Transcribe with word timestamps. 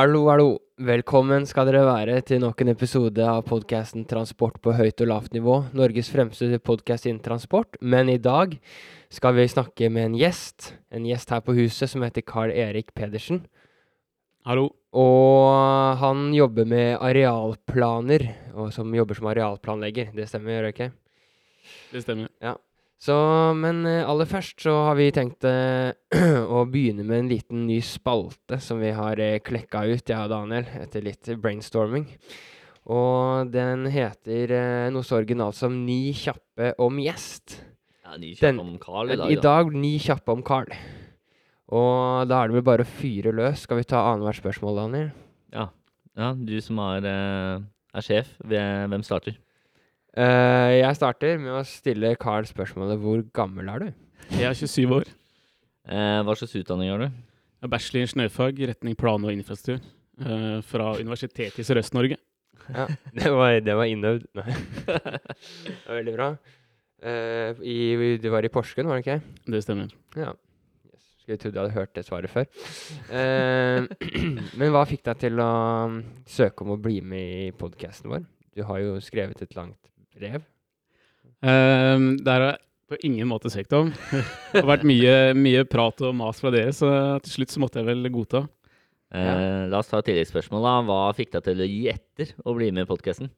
Hallo, 0.00 0.22
hallo. 0.30 0.52
Velkommen 0.80 1.44
skal 1.44 1.66
dere 1.68 1.82
være 1.84 2.14
til 2.24 2.38
nok 2.40 2.62
en 2.62 2.70
episode 2.72 3.20
av 3.20 3.42
podkasten 3.44 4.06
Transport 4.08 4.54
på 4.64 4.72
høyt 4.72 5.02
og 5.04 5.10
lavt 5.10 5.34
nivå. 5.36 5.58
Norges 5.76 6.08
fremste 6.08 6.56
podkast 6.64 7.04
innen 7.04 7.18
transport. 7.20 7.76
Men 7.84 8.08
i 8.08 8.16
dag 8.16 8.54
skal 9.12 9.34
vi 9.36 9.44
snakke 9.52 9.90
med 9.92 10.06
en 10.06 10.16
gjest. 10.16 10.70
En 10.88 11.04
gjest 11.04 11.34
her 11.34 11.44
på 11.44 11.52
huset 11.58 11.92
som 11.92 12.06
heter 12.06 12.24
Carl 12.24 12.48
Erik 12.48 12.94
Pedersen. 12.96 13.42
Hallo. 14.48 14.70
Og 14.96 16.00
han 16.00 16.30
jobber 16.32 16.72
med 16.72 16.96
arealplaner, 16.96 18.24
og 18.56 18.72
som 18.72 18.96
jobber 18.96 19.20
som 19.20 19.28
arealplanlegger. 19.34 20.14
Det 20.16 20.30
stemmer, 20.32 20.56
gjør 20.56 20.70
det 20.70 20.74
ikke? 20.78 20.90
Det 21.92 22.06
stemmer. 22.06 22.56
Så, 23.00 23.14
men 23.56 23.78
eh, 23.88 24.02
aller 24.04 24.28
først 24.28 24.60
så 24.60 24.74
har 24.90 24.98
vi 24.98 25.06
tenkt 25.16 25.46
eh, 25.48 25.94
å 26.56 26.66
begynne 26.68 27.06
med 27.08 27.22
en 27.22 27.30
liten 27.30 27.62
ny 27.64 27.78
spalte 27.84 28.58
som 28.60 28.82
vi 28.82 28.90
har 28.92 29.20
eh, 29.24 29.38
klekka 29.40 29.86
ut, 29.88 30.04
jeg 30.04 30.18
og 30.20 30.28
Daniel, 30.34 30.68
etter 30.82 31.06
litt 31.06 31.30
brainstorming. 31.40 32.04
Og 32.92 33.48
den 33.54 33.86
heter 33.92 34.52
eh, 34.52 34.90
noe 34.92 35.06
så 35.06 35.16
originalt 35.22 35.56
som 35.56 35.80
Ni 35.86 36.12
kjappe 36.16 36.74
om 36.84 37.00
gjest. 37.00 37.56
Ja, 38.04 38.18
ny 38.20 38.34
Den- 38.36 38.60
om 38.60 38.76
Carl 38.82 39.14
i 39.14 39.16
dag, 39.16 39.32
I 39.32 39.40
dag 39.40 39.72
ni 39.72 39.94
kjappe 40.02 40.36
om 40.36 40.44
Carl. 40.44 40.68
Og 41.72 42.28
da 42.28 42.42
er 42.42 42.50
det 42.50 42.58
vel 42.58 42.66
bare 42.66 42.84
å 42.84 42.92
fyre 42.98 43.32
løs. 43.32 43.64
Skal 43.64 43.80
vi 43.80 43.86
ta 43.88 44.02
annethvert 44.10 44.42
spørsmål, 44.42 44.80
Daniel? 44.82 45.12
Ja. 45.54 45.68
ja, 46.18 46.32
du 46.34 46.56
som 46.60 46.80
er, 46.82 47.06
er 47.06 48.04
sjef, 48.04 48.34
hvem 48.44 49.04
starter? 49.06 49.38
Eh, 50.10 50.72
jeg 50.80 50.98
starter 50.98 51.38
med 51.38 51.54
å 51.54 51.64
stille 51.68 52.16
Carl 52.18 52.48
spørsmålet 52.48 52.98
hvor 53.02 53.22
gammel 53.36 53.70
er 53.70 53.84
du? 53.84 53.90
Jeg 54.34 54.48
er 54.48 54.56
27 54.58 54.94
år. 54.94 55.10
Uh, 55.90 56.20
hva 56.26 56.34
slags 56.38 56.54
utdanning 56.58 56.90
har 56.92 57.00
du? 57.02 57.08
Jeg 57.08 57.66
er 57.66 57.72
bachelor 57.72 57.98
i 57.98 58.06
ingeniørfag, 58.06 58.60
retning 58.70 58.98
plan 58.98 59.24
og 59.26 59.32
infrastruktur. 59.32 59.80
Uh, 60.20 60.60
fra 60.66 60.92
Universitetet 61.00 61.58
i 61.58 61.66
Sørøst-Norge. 61.66 62.18
Ja, 62.70 62.86
det 63.16 63.32
var, 63.34 63.56
det 63.64 63.76
var 63.78 63.90
innøvd. 63.90 64.26
Nei. 64.38 64.54
det 64.86 65.86
var 65.88 66.00
veldig 66.00 66.16
bra. 66.18 66.30
Eh, 67.00 67.60
i, 67.64 68.18
du 68.20 68.28
var 68.32 68.44
i 68.44 68.52
Porsgrunn, 68.52 68.88
var 68.90 69.00
det 69.00 69.06
ikke? 69.06 69.36
Det 69.54 69.62
stemmer. 69.64 69.92
Ja. 70.18 70.34
Yes. 70.90 71.06
Skulle 71.22 71.38
trodd 71.40 71.56
jeg 71.56 71.62
hadde 71.62 71.76
hørt 71.76 71.94
det 71.96 72.04
svaret 72.06 72.32
før. 72.32 72.48
Eh, 73.16 73.88
men 74.60 74.74
hva 74.74 74.84
fikk 74.88 75.06
deg 75.08 75.22
til 75.24 75.40
å 75.40 75.50
um, 75.88 76.00
søke 76.28 76.66
om 76.66 76.74
å 76.76 76.80
bli 76.80 77.00
med 77.00 77.46
i 77.48 77.54
podkasten 77.56 78.12
vår? 78.12 78.26
Du 78.56 78.64
har 78.68 78.82
jo 78.84 78.98
skrevet 79.04 79.40
et 79.40 79.56
langt 79.56 79.89
brev. 80.16 80.42
Um, 81.40 82.16
det 82.20 82.28
har 82.34 82.46
jeg 82.48 82.58
på 82.90 82.98
ingen 83.06 83.28
måte 83.30 83.50
søkt 83.52 83.72
om. 83.78 83.92
Det 84.10 84.58
har 84.64 84.66
vært 84.72 84.86
mye, 84.88 85.12
mye 85.38 85.62
prat 85.70 86.00
og 86.02 86.16
mas 86.18 86.40
fra 86.42 86.50
dere, 86.54 86.72
så 86.74 86.88
til 87.24 87.36
slutt 87.38 87.54
så 87.54 87.62
måtte 87.62 87.78
jeg 87.80 87.86
vel 87.86 88.08
godta. 88.12 88.44
Eh, 89.14 89.68
La 89.70 89.78
oss 89.82 89.88
ta 89.90 89.98
et 90.02 90.08
tilleggsspørsmål. 90.10 90.62
da. 90.66 90.72
Hva 90.86 90.98
fikk 91.18 91.32
deg 91.36 91.46
til 91.46 91.62
å 91.62 91.68
gi 91.70 91.84
etter 91.90 92.32
å 92.46 92.54
bli 92.58 92.68
med 92.74 92.86
i 92.86 92.90
podkasten? 92.90 93.30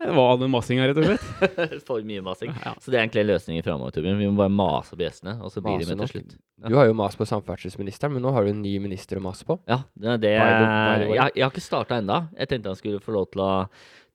Det 0.00 0.14
var 0.16 0.30
all 0.32 0.38
den 0.40 0.48
masinga, 0.48 0.86
rett 0.88 0.96
og 0.96 1.04
slett. 1.10 1.72
For 1.88 2.00
mye 2.08 2.22
masing. 2.24 2.54
Ja. 2.64 2.70
Så 2.80 2.88
det 2.88 2.96
er 2.96 3.02
egentlig 3.04 3.26
løsningen 3.28 3.64
framover, 3.66 3.92
Torbjørn. 3.92 4.16
Vi 4.22 4.28
må 4.30 4.38
bare 4.38 4.52
mase 4.54 4.96
på 4.96 5.04
gjestene, 5.04 5.34
og 5.44 5.52
så 5.52 5.60
blir 5.60 5.82
de 5.82 5.90
med 5.90 6.00
nok. 6.00 6.08
til 6.14 6.22
slutt. 6.22 6.38
Du 6.70 6.76
har 6.78 6.88
jo 6.88 6.94
mast 6.96 7.18
på 7.20 7.26
samferdselsministeren, 7.28 8.14
men 8.16 8.24
nå 8.24 8.32
har 8.32 8.46
du 8.46 8.54
en 8.54 8.62
ny 8.64 8.72
minister 8.80 9.20
å 9.20 9.24
mase 9.26 9.44
på. 9.44 9.58
Ja, 9.68 9.82
det, 10.00 10.14
det 10.24 10.32
jeg, 10.38 11.18
jeg 11.36 11.44
har 11.44 11.52
ikke 11.52 11.64
starta 11.66 11.98
ennå. 12.00 12.22
Jeg 12.40 12.48
tenkte 12.54 12.72
han 12.72 12.80
skulle 12.80 13.02
få 13.04 13.12
lov 13.18 13.28
til 13.34 13.44
å 13.44 13.50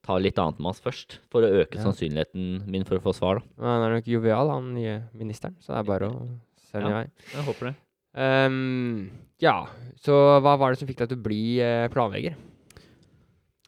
ta 0.06 0.16
litt 0.22 0.38
annet 0.38 0.58
med 0.62 0.70
oss 0.70 0.80
først, 0.84 1.18
for 1.32 1.42
å 1.42 1.50
øke 1.64 1.76
Ja. 1.80 1.82
sannsynligheten 1.84 2.66
min 2.70 2.84
for 2.86 2.96
å 2.98 3.02
få 3.02 3.12
svar. 3.14 3.40
da. 3.58 3.64
Han 3.66 3.82
er 3.90 3.94
nok 3.96 4.06
jovial, 4.06 4.48
han 4.54 4.72
nye 4.74 5.02
ministeren, 5.14 5.56
så 5.60 5.74
det 5.74 5.78
er 5.82 5.90
bare 5.90 6.10
å 6.10 6.28
sende 6.70 6.86
i 6.86 6.90
Ja. 6.90 7.02
vei. 7.02 7.10
Jeg 7.34 7.44
håper 7.44 7.66
det. 7.70 7.74
Um, 8.16 9.10
ja, 9.40 9.66
så 10.00 10.40
hva 10.40 10.56
var 10.58 10.70
det 10.72 10.78
som 10.78 10.88
fikk 10.88 10.96
deg 11.02 11.08
til 11.10 11.18
å 11.18 11.22
bli 11.22 11.60
eh, 11.60 11.88
planlegger? 11.92 12.34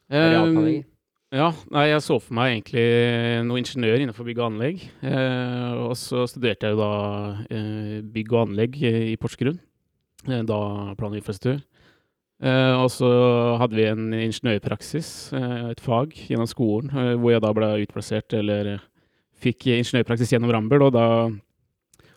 Um, 0.09 0.83
ja, 1.31 1.51
nei, 1.69 1.83
jeg 1.91 2.01
så 2.01 2.15
for 2.19 2.33
meg 2.33 2.55
egentlig 2.63 3.45
noe 3.45 3.59
ingeniør 3.61 4.01
innenfor 4.01 4.25
bygg 4.25 4.39
og 4.41 4.47
anlegg. 4.51 4.81
Eh, 5.05 5.73
og 5.85 5.93
så 5.99 6.23
studerte 6.27 6.65
jeg 6.65 6.73
jo 6.73 6.79
da 6.81 7.45
eh, 7.53 7.99
bygg 8.01 8.33
og 8.33 8.47
anlegg 8.47 8.79
i 8.81 9.15
Porsgrunn. 9.21 9.59
Eh, 10.27 10.41
da 10.49 10.95
plan 10.97 11.13
og. 12.39 12.47
Eh, 12.47 12.75
og 12.83 12.89
så 12.91 13.09
hadde 13.59 13.75
vi 13.75 13.85
en 13.87 14.13
ingeniørpraksis, 14.13 15.33
eh, 15.33 15.69
et 15.71 15.79
fag, 15.79 16.13
gjennom 16.13 16.47
skolen, 16.47 16.89
eh, 16.89 17.15
hvor 17.15 17.31
jeg 17.31 17.41
da 17.41 17.53
ble 17.53 17.85
utplassert, 17.85 18.33
eller 18.33 18.79
fikk 19.39 19.67
ingeniørpraksis 19.67 20.31
gjennom 20.33 20.51
Rambøll, 20.51 20.83
og 20.83 20.93
da, 20.93 21.29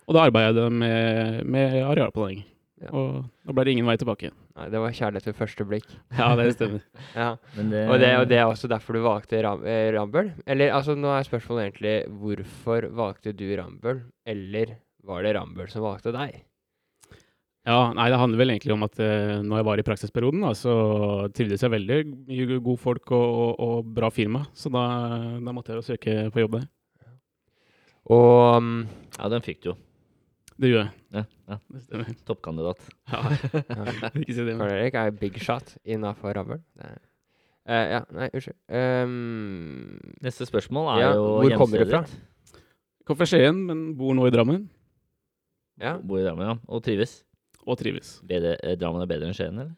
og 0.07 0.15
da 0.15 0.25
arbeidet 0.27 0.63
jeg 0.63 0.73
med, 0.73 1.45
med 1.47 1.83
arealplanlegging. 1.83 2.45
Ja. 2.83 2.91
Og 2.91 3.25
da 3.47 3.53
ble 3.55 3.65
det 3.65 3.73
ingen 3.77 3.87
vei 3.87 3.97
tilbake. 3.97 4.33
Nei, 4.59 4.69
det 4.69 4.81
var 4.83 4.91
kjærlighet 4.91 5.27
ved 5.27 5.37
første 5.39 5.65
blikk. 5.65 5.87
Ja, 6.19 6.35
det 6.37 6.49
stemmer. 6.57 6.83
Ja. 7.15 7.37
Men 7.57 7.71
det, 7.71 7.89
Og, 7.89 7.99
det, 8.03 8.17
og 8.19 8.29
det 8.29 8.39
er 8.41 8.47
også 8.51 8.69
derfor 8.69 8.99
du 8.99 9.05
valgte 9.05 9.43
Ram 9.43 9.63
Rambøll? 9.63 10.33
Eller 10.47 10.75
altså, 10.75 10.97
nå 10.99 11.13
er 11.15 11.23
spørsmålet 11.29 11.69
egentlig 11.69 11.95
hvorfor 12.11 12.89
valgte 12.91 13.33
du 13.33 13.47
Rambøll, 13.55 14.03
eller 14.27 14.75
var 15.07 15.23
det 15.23 15.37
Rambøll 15.39 15.71
som 15.71 15.87
valgte 15.87 16.13
deg? 16.15 16.43
Ja, 17.63 17.93
nei, 17.95 18.09
det 18.11 18.19
handler 18.19 18.41
vel 18.41 18.51
egentlig 18.57 18.75
om 18.75 18.83
at 18.83 18.97
uh, 18.99 19.37
når 19.47 19.61
jeg 19.61 19.67
var 19.69 19.79
i 19.81 19.85
praksisperioden, 19.87 20.43
da, 20.43 20.51
så 20.59 20.73
trivdes 21.37 21.63
jeg 21.63 21.71
veldig. 21.71 21.99
Mye 22.27 22.59
gode 22.59 22.81
folk 22.83 23.13
og, 23.15 23.23
og, 23.45 23.53
og 23.63 23.93
bra 23.95 24.11
firma, 24.11 24.43
så 24.59 24.73
da, 24.75 24.83
da 25.39 25.55
måtte 25.55 25.71
jeg 25.71 25.79
jo 25.79 25.87
søke 25.93 26.17
på 26.35 26.43
jobb 26.43 26.59
der. 26.59 26.67
Og 28.11 28.59
um, 28.59 28.73
Ja, 29.15 29.31
den 29.31 29.45
fikk 29.47 29.63
du 29.63 29.71
jo. 29.73 29.77
Det 30.63 30.69
gjør 30.73 30.83
jeg. 30.83 30.91
Ja, 31.15 31.23
ja. 31.53 31.57
Det 31.71 31.85
stemmer. 31.87 32.11
Toppkandidat. 32.29 32.83
Ja, 33.11 33.23
ikke 34.21 34.35
si 34.35 34.45
det. 34.47 34.59
Karl 34.59 34.75
Erik 34.75 34.99
er 34.99 35.15
big 35.23 35.39
shot 35.43 35.77
innafor 35.87 36.39
er- 36.43 37.01
Eh, 37.63 37.93
ja, 37.95 38.01
nei, 38.11 38.27
unnskyld. 38.35 38.57
Um, 38.75 39.99
Neste 40.25 40.47
spørsmål 40.49 40.89
er 40.97 41.03
Ja, 41.05 41.11
jo 41.15 41.27
hvor 41.45 41.53
kommer 41.61 41.79
du 41.79 41.93
fra? 41.93 42.01
Kommer 42.03 43.07
Kom 43.07 43.19
fra 43.21 43.27
Skien, 43.31 43.61
men 43.69 43.85
bor 43.99 44.17
nå 44.19 44.27
i 44.27 44.33
Drammen, 44.35 44.65
ja. 45.79 45.93
Bor 46.03 46.19
i 46.19 46.25
Drammen, 46.27 46.43
ja. 46.49 46.57
Og 46.67 46.83
trives. 46.83 47.21
Og 47.67 47.79
trives. 47.81 48.17
Bedre, 48.29 48.57
eh, 48.63 48.77
Drammen 48.81 49.05
er 49.05 49.11
bedre 49.11 49.31
enn 49.31 49.37
Skien, 49.37 49.59
eller? 49.59 49.73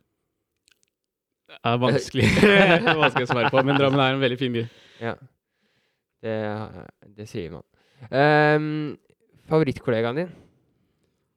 Det 1.54 1.60
er 1.70 1.78
vanskelig, 1.82 2.28
det 2.40 2.88
er 2.94 2.98
vanskelig 2.98 3.28
å 3.28 3.32
svare 3.34 3.50
på, 3.52 3.62
men 3.66 3.78
Drammen 3.78 4.00
er 4.02 4.16
en 4.16 4.22
veldig 4.24 4.40
fin 4.40 4.54
by. 4.56 4.66
ja. 5.04 5.14
Det, 6.24 6.34
det 7.18 7.26
sier 7.28 7.50
man. 7.52 7.64
Um, 8.08 8.94
favorittkollegaen 9.50 10.16
din? 10.22 10.30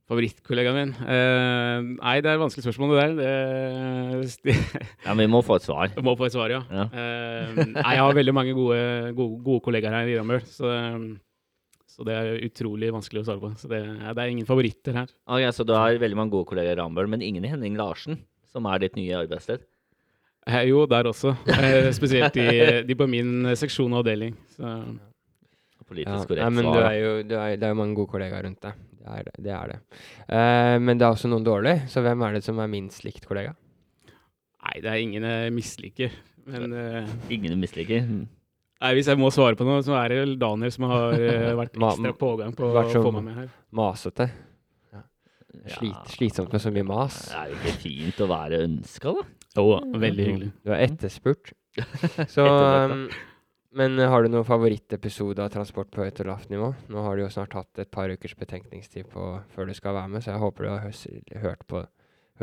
Favorittkollegaen 0.07 0.77
min? 0.77 0.93
Uh, 1.03 1.89
nei, 1.97 2.13
det 2.23 2.31
er 2.31 2.37
et 2.37 2.39
vanskelig 2.39 2.63
spørsmål, 2.63 2.93
det 2.95 3.01
der. 3.19 4.31
Det, 4.47 4.55
Ja, 5.05 5.11
men 5.11 5.25
vi 5.25 5.31
må 5.33 5.41
få 5.43 5.57
et 5.59 5.67
svar. 5.67 5.91
Vi 5.91 6.05
må 6.07 6.13
få 6.15 6.29
et 6.29 6.37
svar, 6.37 6.53
ja. 6.55 6.61
Ja. 6.71 6.85
Uh, 6.87 7.59
nei, 7.75 7.83
jeg 7.97 8.05
har 8.05 8.15
veldig 8.15 8.35
mange 8.37 8.55
gode, 8.55 8.79
gode, 9.17 9.41
gode 9.43 9.65
kollegaer 9.67 9.97
her 9.99 10.07
i 10.13 10.15
Drammen. 10.15 10.47
så, 10.47 10.71
så 11.97 12.05
det 12.05 12.13
er 12.13 12.43
utrolig 12.45 12.91
vanskelig 12.93 13.23
å 13.23 13.25
svare 13.25 13.41
på. 13.41 13.49
Så 13.57 13.69
det, 13.71 13.81
det 14.05 14.21
er 14.21 14.29
ingen 14.29 14.45
favoritter 14.45 14.99
her. 15.01 15.13
Ok, 15.25 15.47
Så 15.55 15.65
du 15.65 15.73
har 15.73 15.97
veldig 15.97 16.19
mange 16.19 16.35
gode 16.35 16.45
kolleger 16.51 16.75
i 16.75 16.79
Rambøll, 16.79 17.09
men 17.09 17.25
ingen 17.25 17.45
i 17.47 17.49
Henning 17.49 17.77
Larsen, 17.79 18.19
som 18.53 18.69
er 18.69 18.83
ditt 18.85 18.99
nye 18.99 19.17
arbeidssted? 19.17 19.65
Eh, 20.47 20.61
jo, 20.69 20.85
der 20.89 21.09
også. 21.09 21.33
Eh, 21.57 21.89
spesielt 21.97 22.37
de, 22.37 22.83
de 22.87 22.95
på 22.95 23.09
min 23.09 23.49
seksjon 23.57 23.91
og 23.97 24.05
avdeling. 24.05 24.37
Så, 24.53 24.77
Politisk 25.87 26.27
korrekt 26.27 26.43
ja, 26.43 26.51
men 26.51 26.65
du 26.67 26.73
svar. 26.73 26.85
er 26.89 26.97
jo, 26.99 27.11
du 27.23 27.33
er, 27.39 27.53
det 27.55 27.63
er 27.63 27.71
jo 27.71 27.79
mange 27.79 27.95
gode 27.95 28.11
kollegaer 28.11 28.43
rundt 28.43 28.59
deg. 28.65 28.79
Det 28.97 29.13
er 29.15 29.23
det. 29.23 29.33
det, 29.45 29.53
er 29.55 29.71
det. 29.71 29.77
Eh, 30.27 30.75
men 30.83 30.99
det 30.99 31.07
er 31.07 31.15
også 31.15 31.31
noen 31.31 31.45
dårlige, 31.47 31.87
så 31.89 32.03
hvem 32.03 32.25
er 32.27 32.35
det 32.35 32.43
som 32.43 32.59
er 32.59 32.69
minst 32.71 33.07
likt 33.07 33.25
kollega? 33.27 33.55
nei, 34.67 34.81
det 34.83 34.89
er 34.91 34.99
ingen 34.99 35.23
jeg 35.23 35.53
misliker. 35.55 36.15
Men 36.47 36.73
uh, 36.75 37.07
Ingen 37.31 37.55
du 37.55 37.59
misliker? 37.59 38.03
Nei, 38.83 38.91
hvis 38.97 39.09
jeg 39.11 39.19
må 39.19 39.31
svare 39.33 39.57
på 39.59 39.67
noe, 39.67 39.83
så 39.85 39.95
er 39.99 40.13
det 40.13 40.37
Daniel 40.41 40.73
som 40.73 40.89
har 40.91 41.15
eh, 41.17 41.53
vært 41.61 41.77
ekstra 41.77 42.13
pågang 42.17 42.53
på 42.57 42.69
å 42.71 42.85
få 42.91 43.15
meg 43.19 43.25
med 43.29 43.41
her. 43.43 43.49
Masete. 43.77 44.29
Slit, 45.67 46.11
slitsomt 46.13 46.53
med 46.53 46.61
så 46.63 46.71
mye 46.71 46.85
mas. 46.87 47.17
Det 47.27 47.39
er 47.39 47.49
jo 47.51 47.57
ikke 47.57 47.79
fint 47.81 48.21
å 48.23 48.27
være 48.29 48.61
ønska, 48.67 49.13
da. 49.17 49.23
Jo, 49.57 49.79
veldig 50.03 50.27
hyggelig. 50.27 50.51
Du 50.63 50.71
er 50.73 50.83
etterspurt. 50.85 51.51
Så 52.33 52.45
um, 52.45 53.07
Men 53.77 53.99
har 53.99 54.23
du 54.23 54.31
noen 54.31 54.47
favorittepisode 54.47 55.43
av 55.43 55.51
Transport 55.53 55.91
på 55.93 56.05
høyt 56.05 56.21
og 56.23 56.29
lavt 56.31 56.51
nivå? 56.53 56.71
Nå 56.93 57.03
har 57.05 57.17
du 57.17 57.23
jo 57.25 57.31
snart 57.33 57.55
hatt 57.57 57.81
et 57.83 57.91
par 57.93 58.09
ukers 58.13 58.37
betenkningstid 58.37 59.09
på, 59.13 59.31
før 59.53 59.69
du 59.69 59.75
skal 59.77 59.97
være 59.97 60.13
med, 60.13 60.25
så 60.25 60.33
jeg 60.33 60.43
håper 60.45 60.67
du 60.67 60.71
har 60.71 61.41
hørt, 61.43 61.65
på, 61.69 61.83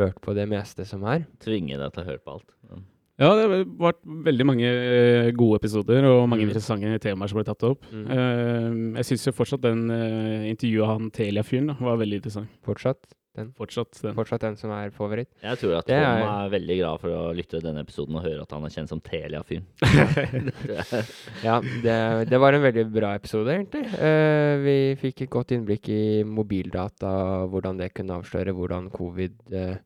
hørt 0.01 0.21
på 0.23 0.37
det 0.37 0.49
meste 0.51 0.87
som 0.89 1.07
er. 1.11 1.27
Tvinge 1.43 1.79
deg 1.81 1.95
til 1.95 2.05
å 2.05 2.09
høre 2.11 2.23
på 2.23 2.37
alt. 2.37 2.59
Ja. 2.71 2.83
Ja, 3.21 3.29
det 3.39 3.43
har 3.47 3.65
vært 3.79 4.01
veldig 4.27 4.45
mange 4.49 4.67
eh, 4.67 5.29
gode 5.39 5.61
episoder 5.61 6.03
og 6.09 6.25
mange 6.29 6.43
Mm. 6.43 6.49
interessante 6.51 6.99
temaer 7.05 7.31
som 7.31 7.39
ble 7.39 7.45
tatt 7.47 7.63
opp. 7.69 7.85
Mm. 7.95 8.07
Uh, 8.11 8.97
jeg 8.99 9.05
syns 9.13 9.27
jo 9.29 9.33
fortsatt 9.39 9.63
den 9.63 9.85
uh, 9.91 10.49
intervjuet 10.51 10.83
av 10.89 10.97
han 10.99 11.11
Telia-fyren 11.15 11.77
var 11.79 12.01
veldig 12.01 12.19
interessant. 12.23 12.51
Fortsatt. 12.67 13.07
den. 13.35 13.49
Fortsatt 13.59 14.01
den. 14.03 14.15
Fortsatt 14.15 14.43
den 14.47 14.57
som 14.59 14.71
er 14.75 14.91
favoritt. 14.95 15.27
Jeg 15.43 15.59
tror 15.59 15.77
at 15.79 15.89
han 15.91 16.03
Tom 16.05 16.21
er- 16.27 16.45
er 16.47 16.51
veldig 16.53 16.77
glad 16.81 17.01
for 17.03 17.11
å 17.11 17.23
lytte 17.35 17.57
til 17.59 17.65
denne 17.69 17.83
episoden 17.87 18.15
og 18.19 18.23
høre 18.27 18.43
at 18.43 18.53
han 18.55 18.65
er 18.67 18.75
kjent 18.75 18.89
som 18.93 19.01
Telia-fyren. 19.03 19.65
Ja, 21.45 21.61
det, 21.83 21.97
det 22.31 22.39
var 22.41 22.55
en 22.57 22.63
veldig 22.67 22.85
bra 22.95 23.15
episode, 23.19 23.51
egentlig. 23.55 23.85
Uh, 23.95 24.59
vi 24.65 24.77
fikk 25.01 25.23
et 25.27 25.31
godt 25.35 25.55
innblikk 25.55 25.89
i 25.95 26.03
mobildata, 26.27 27.15
hvordan 27.51 27.79
det 27.83 27.93
kunne 27.95 28.19
avsløre 28.21 28.55
hvordan 28.55 28.91
covid, 28.95 29.35
eh, 29.55 29.77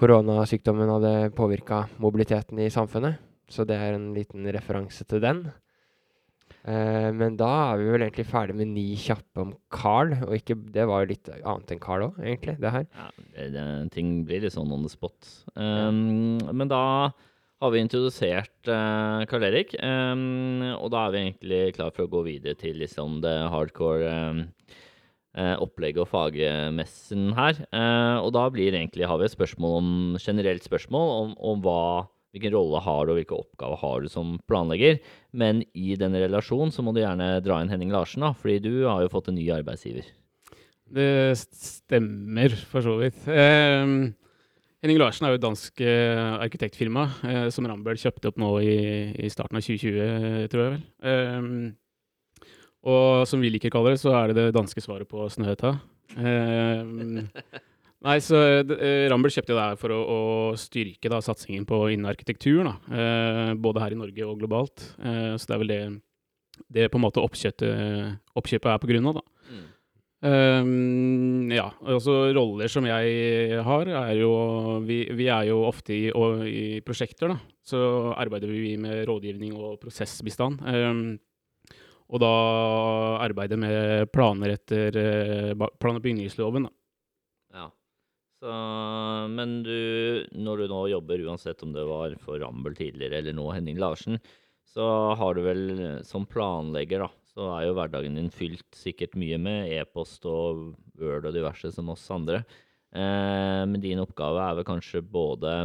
koronasykdommen 0.00 0.90
hadde 0.96 1.12
påvirka 1.36 1.86
mobiliteten 2.02 2.60
i 2.60 2.72
samfunnet. 2.72 3.22
Så 3.48 3.64
det 3.66 3.78
er 3.78 3.94
en 3.94 4.10
liten 4.16 4.46
referanse 4.52 5.06
til 5.06 5.22
den. 5.22 5.46
Eh, 6.66 7.10
men 7.14 7.36
da 7.38 7.48
er 7.70 7.78
vi 7.78 7.92
vel 7.92 8.04
egentlig 8.08 8.26
ferdig 8.26 8.56
med 8.58 8.72
ni 8.74 8.88
kjappe 8.98 9.44
om 9.44 9.52
Carl. 9.72 10.16
Og 10.26 10.34
ikke, 10.38 10.58
det 10.74 10.86
var 10.90 11.04
jo 11.04 11.12
litt 11.12 11.30
annet 11.36 11.72
enn 11.72 11.82
Carl 11.82 12.08
òg, 12.08 12.18
egentlig, 12.24 12.56
det 12.62 12.74
her. 12.74 12.88
Ja, 12.90 13.06
det, 13.36 13.46
det, 13.54 13.68
ting 13.94 14.18
blir 14.26 14.42
litt 14.42 14.56
sånn 14.56 14.74
on 14.74 14.84
the 14.86 14.90
spot. 14.90 15.30
Um, 15.54 16.42
men 16.50 16.72
da 16.72 16.82
har 17.62 17.72
vi 17.72 17.80
introdusert 17.80 18.68
uh, 18.68 19.22
Karl 19.30 19.46
Erik, 19.48 19.76
um, 19.78 20.74
og 20.76 20.90
da 20.92 21.06
er 21.06 21.14
vi 21.14 21.22
egentlig 21.22 21.62
klar 21.78 21.94
for 21.94 22.04
å 22.04 22.12
gå 22.12 22.26
videre 22.26 22.58
til 22.58 22.82
liksom 22.82 23.22
det 23.24 23.36
hardcore 23.52 24.10
um, 24.34 24.42
uh, 24.44 24.74
opplegget 25.36 26.02
og 26.04 26.10
fagmessen 26.10 27.30
her. 27.36 27.60
Uh, 27.68 28.24
og 28.24 28.30
da 28.36 28.46
blir 28.52 28.72
egentlig, 28.72 29.08
har 29.08 29.20
vi 29.20 29.28
et 29.28 29.34
spørsmål 29.36 29.78
om, 29.82 29.90
generelt 30.22 30.64
spørsmål 30.64 31.10
om, 31.16 31.34
om 31.52 31.64
hva 31.64 31.80
hvilken 32.36 32.52
rolle 32.52 32.82
har 32.84 33.06
du, 33.06 33.14
og 33.14 33.16
hvilke 33.16 33.38
oppgaver 33.38 33.80
har 33.80 34.04
du 34.04 34.10
som 34.12 34.36
planlegger. 34.50 35.00
Men 35.32 35.62
i 35.72 35.96
denne 35.96 36.20
relasjonen 36.20 36.74
så 36.74 36.84
må 36.84 36.92
du 36.92 37.00
gjerne 37.00 37.38
dra 37.44 37.62
inn 37.62 37.72
Henning 37.72 37.94
Larsen, 37.94 38.26
da, 38.26 38.34
fordi 38.36 38.60
du 38.66 38.72
har 38.84 39.00
jo 39.04 39.12
fått 39.12 39.30
en 39.32 39.38
ny 39.38 39.46
arbeidsgiver. 39.54 40.10
Det 40.96 41.34
stemmer 41.40 42.52
for 42.68 42.84
så 42.84 42.98
vidt. 43.00 43.24
Eh, 43.32 44.12
Henning 44.84 45.00
Larsen 45.00 45.26
er 45.26 45.34
jo 45.34 45.40
et 45.40 45.46
dansk 45.46 45.80
eh, 45.82 46.36
arkitektfirma 46.44 47.08
eh, 47.26 47.48
som 47.54 47.66
Rambøll 47.66 47.98
kjøpte 47.98 48.30
opp 48.30 48.38
nå 48.38 48.52
i, 48.62 48.76
i, 49.16 49.32
starten 49.32 49.58
av 49.58 49.64
2020, 49.64 50.46
tror 50.52 50.62
jeg 50.62 50.76
vel. 50.76 50.84
Eh, 51.10 51.50
og 52.86 53.26
som 53.26 53.42
vi 53.42 53.50
liker 53.50 53.72
å 53.72 53.78
kalle 53.78 53.94
det, 53.94 54.02
så 54.02 54.14
er 54.14 54.30
det 54.30 54.38
det 54.38 54.56
danske 54.56 54.82
svaret 54.84 55.08
på 55.10 55.26
Snøhetta. 55.32 55.76
Eh, 56.16 56.82
Nei, 58.06 58.16
så 58.22 58.38
eh, 58.60 59.06
Rambel 59.10 59.32
kjøpte 59.34 59.54
det 59.54 59.62
her 59.62 59.78
for 59.80 59.94
å, 59.94 60.00
å 60.06 60.18
styrke 60.60 61.10
da, 61.10 61.22
satsingen 61.24 61.64
på 61.66 61.80
innen 61.94 62.08
arkitektur, 62.10 62.60
da. 62.66 62.74
Uh, 62.86 63.54
både 63.58 63.82
her 63.82 63.96
i 63.96 63.98
Norge 63.98 64.26
og 64.28 64.36
globalt. 64.42 64.84
Uh, 65.00 65.34
så 65.34 65.48
det 65.48 65.56
er 65.56 65.62
vel 65.62 65.72
det, 65.72 65.80
det 66.76 66.90
på 66.92 67.00
en 67.00 67.06
måte 67.06 67.24
oppkjøpet, 67.24 68.20
oppkjøpet 68.36 68.70
er 68.74 68.82
på 68.82 68.90
grunn 68.92 69.10
av, 69.10 69.18
da. 69.18 69.24
Mm. 69.46 69.64
Um, 70.26 71.50
ja, 71.54 71.66
altså 71.84 72.18
roller 72.36 72.70
som 72.72 72.86
jeg 72.88 73.58
har, 73.66 73.90
er 74.00 74.14
jo 74.16 74.30
Vi, 74.86 75.02
vi 75.14 75.26
er 75.28 75.44
jo 75.50 75.60
ofte 75.68 75.92
i, 75.92 76.04
og, 76.12 76.44
i, 76.48 76.82
prosjekter, 76.86 77.32
da. 77.32 77.40
Så 77.66 77.80
arbeider 78.14 78.52
vi 78.52 78.76
med 78.80 79.02
rådgivning 79.08 79.56
og 79.56 79.80
prosessbistand. 79.82 80.62
Um, 80.62 81.16
og 82.06 82.22
da 82.22 82.32
arbeide 83.24 83.58
med 83.58 84.10
planer 84.14 84.54
etter 84.54 84.94
plan- 85.80 85.98
og 85.98 86.04
bygningsloven, 86.04 86.68
da. 86.68 86.74
Så, 88.36 88.52
men 89.32 89.62
du, 89.64 90.26
når 90.36 90.60
du 90.60 90.66
nå 90.68 90.80
jobber, 90.92 91.22
uansett 91.24 91.62
om 91.64 91.72
det 91.72 91.86
var 91.88 92.12
for 92.20 92.38
Rambel 92.42 92.76
tidligere 92.76 93.22
eller 93.22 93.36
nå 93.36 93.46
Henning 93.54 93.80
Larsen, 93.80 94.20
så 94.66 94.84
har 95.16 95.36
du 95.36 95.40
vel 95.46 95.62
som 96.04 96.26
planlegger, 96.28 97.06
da, 97.06 97.08
så 97.32 97.48
er 97.54 97.66
jo 97.66 97.76
hverdagen 97.78 98.18
din 98.18 98.28
fylt 98.34 98.76
sikkert 98.76 99.16
mye 99.16 99.38
med 99.40 99.72
e-post 99.78 100.26
og 100.28 100.76
Word 101.00 101.30
og 101.30 101.36
diverse 101.36 101.72
som 101.72 101.88
oss 101.94 102.04
andre. 102.12 102.42
Eh, 102.92 103.62
men 103.66 103.80
din 103.80 104.02
oppgave 104.02 104.42
er 104.42 104.58
vel 104.60 104.68
kanskje 104.68 105.00
både 105.00 105.56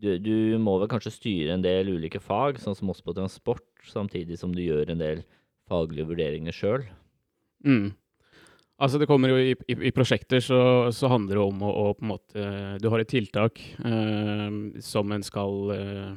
du, 0.00 0.14
du, 0.16 0.34
må 0.58 0.78
vel 0.80 0.88
kanskje 0.88 1.12
styre 1.12 1.54
en 1.54 1.64
del 1.64 1.92
ulike 1.92 2.22
fag, 2.24 2.56
sånn 2.60 2.76
som 2.78 2.88
oss 2.92 3.02
på 3.04 3.12
transport, 3.16 3.69
samtidig 3.88 4.38
som 4.40 4.52
du 4.54 4.62
gjør 4.62 4.92
en 4.92 5.02
del 5.02 5.24
faglige 5.70 6.08
vurderinger 6.10 6.54
sjøl? 6.54 6.86
Mm. 7.64 7.92
Altså 8.80 8.96
det 9.00 9.08
kommer 9.10 9.32
jo 9.32 9.40
I, 9.40 9.52
i, 9.68 9.76
i 9.90 9.92
prosjekter 9.92 10.40
så, 10.40 10.60
så, 10.96 11.10
handler 11.12 11.36
det 11.36 11.44
om 11.44 11.62
å, 11.62 11.70
å, 11.70 11.84
på 11.92 12.04
en 12.06 12.12
måte 12.14 12.44
Du 12.80 12.88
har 12.88 13.02
et 13.02 13.10
tiltak 13.12 13.60
eh, 13.60 14.48
som, 14.80 15.12
en 15.12 15.24
skal, 15.26 15.74
eh, 15.76 16.14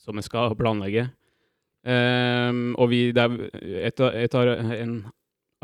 som 0.00 0.16
en 0.16 0.24
skal 0.24 0.56
planlegge. 0.58 1.04
Eh, 1.84 2.62
og 2.80 2.88
vi, 2.92 3.02
det 3.12 3.26
er 3.26 3.90
et, 3.90 4.00
et, 4.24 4.38
en 4.38 4.96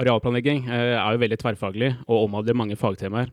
arealplanlegging 0.00 0.67
eh, 0.69 0.93
er 0.99 1.17
jo 1.17 1.23
veldig 1.23 1.40
tverrfaglig 1.40 1.94
og 2.06 2.26
omhandler 2.26 2.61
mange 2.61 2.79
fagtemaer. 2.79 3.32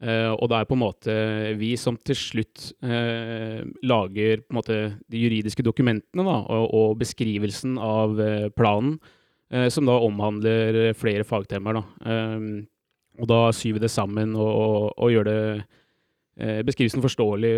Uh, 0.00 0.32
og 0.32 0.48
det 0.48 0.56
er 0.56 0.68
på 0.68 0.76
en 0.78 0.80
måte 0.80 1.14
vi 1.60 1.74
som 1.76 1.98
til 2.00 2.16
slutt 2.16 2.70
uh, 2.80 3.60
lager 3.84 4.40
måte 4.56 4.78
de 5.12 5.20
juridiske 5.20 5.64
dokumentene 5.66 6.24
da, 6.24 6.38
og, 6.40 6.68
og 6.72 6.94
beskrivelsen 7.02 7.76
av 7.76 8.16
uh, 8.16 8.48
planen 8.56 8.98
som 9.74 9.82
da 9.82 9.96
omhandler 9.98 10.92
flere 10.94 11.24
fagtemaer. 11.26 11.80
Da. 11.80 12.12
Og 13.18 13.26
da 13.26 13.38
syr 13.50 13.72
vi 13.74 13.80
det 13.82 13.88
sammen 13.90 14.36
og, 14.38 14.46
og, 14.46 14.84
og 14.94 15.10
gjør 15.10 15.26
det 15.26 16.60
beskrivelsen 16.68 17.02
forståelig, 17.02 17.50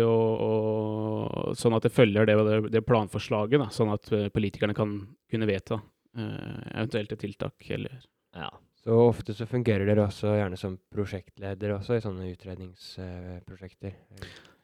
sånn 1.61 1.77
at 1.77 1.85
det 1.85 1.93
følger 1.93 2.25
det, 2.25 2.33
det, 2.73 2.81
planforslaget, 2.89 3.61
da, 3.61 3.69
sånn 3.69 3.93
at 3.93 4.09
politikerne 4.33 4.73
kan 4.73 4.95
kunne 5.29 5.51
vedta 5.51 5.77
eventuelt 6.17 7.13
et 7.13 7.21
tiltak. 7.27 7.69
Eller, 7.77 8.01
ja. 8.41 8.49
Så 8.83 8.95
ofte 8.99 9.35
så 9.35 9.47
fungerer 9.47 9.87
dere 9.87 10.07
også 10.09 10.33
gjerne 10.35 10.57
som 10.59 10.75
prosjektleder 10.91 11.77
også 11.77 11.95
i 11.95 12.03
sånne 12.03 12.31
utredningsprosjekter? 12.33 13.93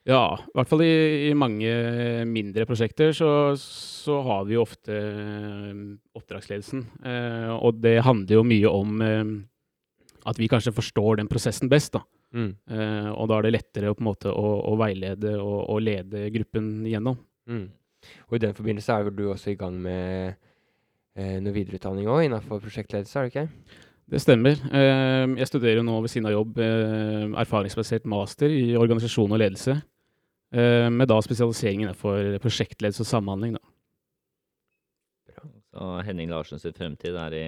Ja, 0.09 0.23
i 0.41 0.55
hvert 0.57 0.69
fall 0.71 0.83
i, 0.83 1.29
i 1.29 1.35
mange 1.37 1.71
mindre 2.27 2.65
prosjekter 2.67 3.13
så, 3.15 3.29
så, 3.59 4.19
har 4.25 4.45
vi 4.47 4.57
jo 4.57 4.63
ofte 4.65 4.95
eh, 4.95 5.81
oppdragsledelsen. 6.17 6.83
Eh, 7.05 7.51
og 7.55 7.79
det 7.83 7.99
handler 8.07 8.39
jo 8.39 8.45
mye 8.47 8.71
om 8.73 9.03
eh, 9.05 9.33
at 10.27 10.39
vi 10.39 10.49
kanskje 10.51 10.75
forstår 10.75 11.19
den 11.21 11.31
prosessen 11.31 11.71
best. 11.71 11.95
da. 11.95 12.03
Mm. 12.35 12.51
Eh, 12.69 13.09
og 13.13 13.29
da 13.29 13.39
er 13.39 13.47
det 13.47 13.55
lettere 13.55 13.91
å, 13.91 13.97
på 13.97 14.03
en 14.03 14.09
måte, 14.11 14.31
å, 14.31 14.53
å 14.71 14.75
veilede 14.79 15.35
og, 15.39 15.59
og, 15.63 15.81
lede 15.85 16.27
gruppen 16.33 16.71
gjennom. 16.89 17.19
Mm. 17.49 17.67
Og 18.29 18.37
i 18.37 18.43
den 18.43 18.55
forbindelse 18.57 18.95
er 18.95 19.11
du 19.13 19.27
også 19.29 19.53
i 19.53 19.59
gang 19.59 19.77
med 19.83 20.33
eh, 21.15 21.37
noe 21.43 21.55
videreutdanning 21.55 22.09
òg 22.09 22.27
innenfor 22.27 22.61
prosjektledelse, 22.63 23.19
er 23.19 23.27
det 23.27 23.33
ikke? 23.33 23.85
Det 24.09 24.17
stemmer. 24.23 24.57
Ehm, 24.73 25.35
jeg 25.37 25.47
studerer 25.51 25.83
nå 25.85 25.99
ved 26.01 26.09
siden 26.09 26.25
av 26.25 26.33
jobb 26.33 26.57
eh, 26.63 27.27
erfaringsbasert 27.43 28.07
master 28.09 28.49
i 28.49 28.73
organisasjon 28.79 29.35
og 29.35 29.37
ledelse. 29.37 29.75
Ehm, 30.49 30.95
med 30.97 31.11
da 31.11 31.19
spesialisering 31.21 31.83
innenfor 31.85 32.39
prosjektledelse 32.41 33.05
og 33.05 33.09
samhandling. 33.11 33.59
Da. 33.59 35.43
Så 35.69 35.91
Henning 36.07 36.33
Larsens 36.33 36.65
fremtid 36.73 37.19
er 37.21 37.37
i 37.37 37.45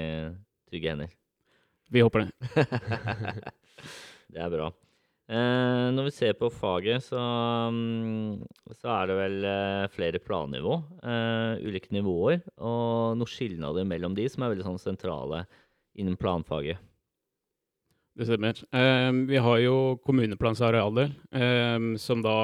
trygge 0.70 0.94
hender? 0.94 1.18
Vi 1.91 2.06
håper 2.06 2.27
det. 2.27 2.68
det 4.36 4.46
er 4.46 4.53
bra. 4.53 4.70
Eh, 5.32 5.88
når 5.96 6.10
vi 6.10 6.13
ser 6.13 6.38
på 6.38 6.51
faget, 6.53 7.08
så, 7.08 7.20
um, 7.72 8.38
så 8.77 8.94
er 9.00 9.10
det 9.10 9.18
vel 9.18 9.50
eh, 9.50 9.89
flere 9.96 10.22
plannivå. 10.22 10.77
Eh, 11.01 11.65
ulike 11.65 11.89
nivåer. 11.96 12.46
Og 12.62 13.18
noen 13.18 13.34
skilnader 13.34 13.88
mellom 13.88 14.13
de 14.13 14.30
som 14.30 14.46
er 14.46 14.53
veldig 14.53 14.70
sånn 14.70 14.82
sentrale 14.86 15.46
innen 16.00 16.17
planfaget. 16.19 16.79
Det 18.17 18.27
stemmer. 18.27 18.57
Um, 18.75 19.24
vi 19.29 19.39
har 19.39 19.62
jo 19.63 19.75
kommuneplansarealer, 20.03 21.13
um, 21.31 21.93
som 21.98 22.24
da 22.24 22.36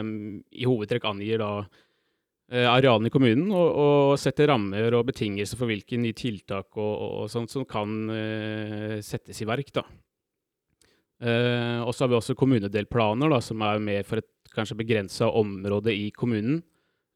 um, 0.00 0.42
i 0.52 0.66
hovedtrekk 0.68 1.06
angir 1.08 1.40
da 1.40 1.48
uh, 1.64 2.66
arealene 2.68 3.08
i 3.08 3.14
kommunen, 3.14 3.48
og, 3.48 3.68
og, 3.72 4.18
setter 4.20 4.50
rammer 4.52 4.98
og 4.98 5.06
betingelser 5.08 5.58
for 5.58 5.72
hvilke 5.72 5.96
nye 6.00 6.16
tiltak 6.16 6.68
og, 6.76 6.92
og, 6.92 7.14
og 7.24 7.32
sånt 7.32 7.54
som 7.54 7.64
kan 7.68 7.96
uh, 8.12 8.98
settes 9.04 9.40
i 9.40 9.48
verk. 9.48 9.72
da. 9.72 9.86
Uh, 11.24 11.80
og 11.86 11.94
så 11.94 12.04
har 12.04 12.12
vi 12.12 12.20
også 12.20 12.36
kommunedelplaner, 12.36 13.32
da, 13.32 13.40
som 13.40 13.64
er 13.64 13.80
mer 13.80 14.04
for 14.04 14.20
et 14.20 14.30
kanskje 14.54 14.76
begrensa 14.78 15.32
område 15.32 15.94
i 15.96 16.10
kommunen. 16.14 16.60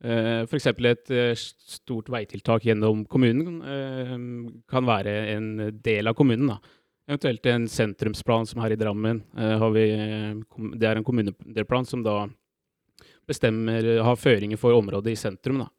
Uh, 0.05 0.45
F.eks. 0.47 0.67
et 0.71 1.11
uh, 1.11 1.33
stort 1.35 2.11
veitiltak 2.15 2.63
gjennom 2.69 3.01
kommunen 3.11 3.57
uh, 3.65 4.13
kan 4.71 4.87
være 4.87 5.15
en 5.35 5.49
del 5.83 6.07
av 6.07 6.15
kommunen. 6.15 6.53
Da. 6.53 6.59
Eventuelt 7.09 7.49
en 7.51 7.67
sentrumsplan 7.73 8.47
som 8.47 8.61
her 8.63 8.75
i 8.75 8.79
Drammen. 8.79 9.23
vi, 9.73 9.85
det 10.77 10.87
er 10.87 10.99
en 10.99 11.05
kommunedelplan 11.07 11.87
som 11.89 12.03
da 12.05 12.27
bestemmer, 13.27 13.87
har 14.05 14.21
føringer 14.21 14.61
for 14.61 14.77
området 14.77 15.15
i 15.15 15.17
sentrum. 15.17 15.63
Da. 15.65 15.71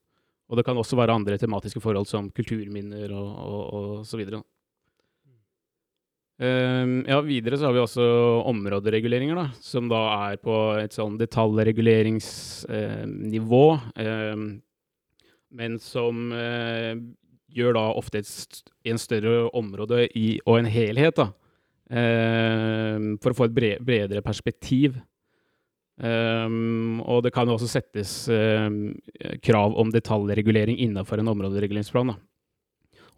Og 0.49 0.57
det 0.57 0.65
kan 0.65 0.77
også 0.81 0.97
være 0.97 1.13
andre 1.13 1.37
tematiske 1.37 1.81
forhold 1.83 2.09
som 2.09 2.31
kulturminner 2.33 3.13
og, 3.13 3.29
og, 3.45 3.61
og 3.69 4.07
så 4.09 4.17
videre. 4.17 4.41
Uh, 6.39 7.03
ja, 7.03 7.17
videre 7.19 7.57
så 7.59 7.67
har 7.67 7.75
vi 7.75 7.81
også 7.83 7.99
områdereguleringer, 8.47 9.35
da, 9.35 9.51
som 9.59 9.91
da 9.91 10.29
er 10.29 10.39
på 10.39 10.79
et 10.79 10.95
sånn 10.95 11.19
detaljreguleringsnivå. 11.19 13.65
Uh, 13.99 14.55
men 15.59 15.75
som 15.83 16.31
uh, 16.31 16.95
gjør 17.51 17.75
da 17.75 17.91
ofte 17.99 18.21
et 18.21 18.31
en 18.87 18.95
større 19.01 19.49
område 19.57 20.05
i, 20.15 20.39
og 20.45 20.59
en 20.61 20.69
helhet, 20.71 21.15
da. 21.19 21.27
for 21.89 23.31
å 23.31 23.33
få 23.33 23.45
et 23.47 23.79
bredere 23.81 24.21
perspektiv. 24.21 24.93
Um, 25.99 27.01
og 27.01 27.23
det 27.25 27.33
kan 27.35 27.49
også 27.49 27.67
settes 27.67 28.29
krav 29.43 29.75
om 29.81 29.89
detaljregulering 29.91 30.77
innenfor 30.85 31.17
en 31.19 31.27
områdereguleringsplan. 31.33 32.07
da. 32.13 32.28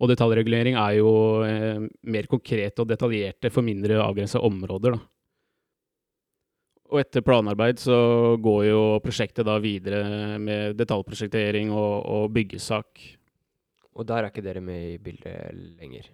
Og 0.02 0.10
detaljregulering 0.10 0.78
er 0.82 0.98
jo 0.98 1.10
eh, 1.46 1.82
mer 2.10 2.30
konkrete 2.30 2.82
og 2.82 2.90
detaljerte 2.90 3.52
for 3.54 3.66
mindre 3.66 4.00
avgrensa 4.02 4.42
områder. 4.42 4.96
Da. 4.98 5.02
Og 6.92 7.00
etter 7.00 7.24
planarbeid 7.24 7.80
så 7.80 7.98
går 8.42 8.64
jo 8.68 8.80
prosjektet 9.04 9.48
da 9.48 9.60
videre 9.64 10.40
med 10.42 10.76
detaljprosjektering 10.80 11.70
og, 11.72 11.94
og 12.02 12.34
byggesak. 12.36 13.06
Og 13.96 14.08
der 14.08 14.26
er 14.26 14.32
ikke 14.32 14.44
dere 14.44 14.64
med 14.64 14.96
i 14.96 14.98
bildet 15.04 15.54
lenger. 15.80 16.10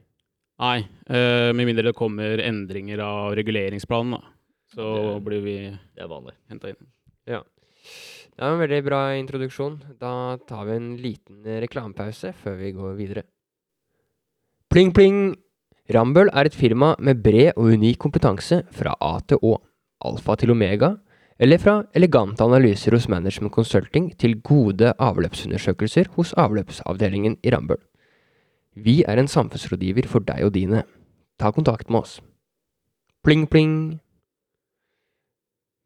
Nei, 0.58 0.80
eh, 1.08 1.54
med 1.54 1.70
mindre 1.70 1.88
det 1.90 1.98
kommer 1.98 2.42
endringer 2.44 3.02
av 3.06 3.36
reguleringsplanen, 3.38 4.18
da. 4.18 4.34
Så 4.74 4.84
Det- 5.16 5.24
blir 5.24 5.42
vi 5.42 5.58
henta 6.50 6.70
inn. 6.70 6.88
Det 8.38 8.46
er 8.46 8.54
en 8.54 8.60
veldig 8.60 8.84
bra 8.86 9.00
introduksjon. 9.18 9.98
Da 9.98 10.38
tar 10.38 10.66
vi 10.66 10.76
en 10.76 10.98
liten 10.98 11.42
reklamepause 11.44 12.36
før 12.36 12.58
vi 12.58 12.72
går 12.72 12.96
videre. 12.98 13.24
Pling, 14.68 14.92
pling! 14.92 15.20
Rambøll 15.96 16.28
er 16.36 16.50
et 16.50 16.56
firma 16.56 16.90
med 17.00 17.22
bred 17.24 17.54
og 17.56 17.70
unik 17.78 18.02
kompetanse 18.04 18.66
fra 18.76 18.98
A 19.00 19.14
til 19.24 19.40
Å, 19.40 19.54
alfa 20.04 20.36
til 20.36 20.52
omega, 20.52 20.90
eller 21.40 21.62
fra 21.62 21.76
elegante 21.96 22.44
analyser 22.44 22.92
hos 22.98 23.08
Management 23.08 23.54
Consulting 23.56 24.10
til 24.20 24.36
gode 24.44 24.92
avløpsundersøkelser 25.00 26.10
hos 26.18 26.34
avløpsavdelingen 26.36 27.38
i 27.46 27.54
Rambøll. 27.56 27.80
Vi 28.76 28.98
er 29.08 29.22
en 29.22 29.32
samfunnsrådgiver 29.32 30.10
for 30.12 30.26
deg 30.28 30.44
og 30.50 30.52
dine. 30.58 30.84
Ta 31.40 31.54
kontakt 31.56 31.88
med 31.90 32.04
oss. 32.04 32.18
Pling, 33.24 33.48
pling! 33.48 34.02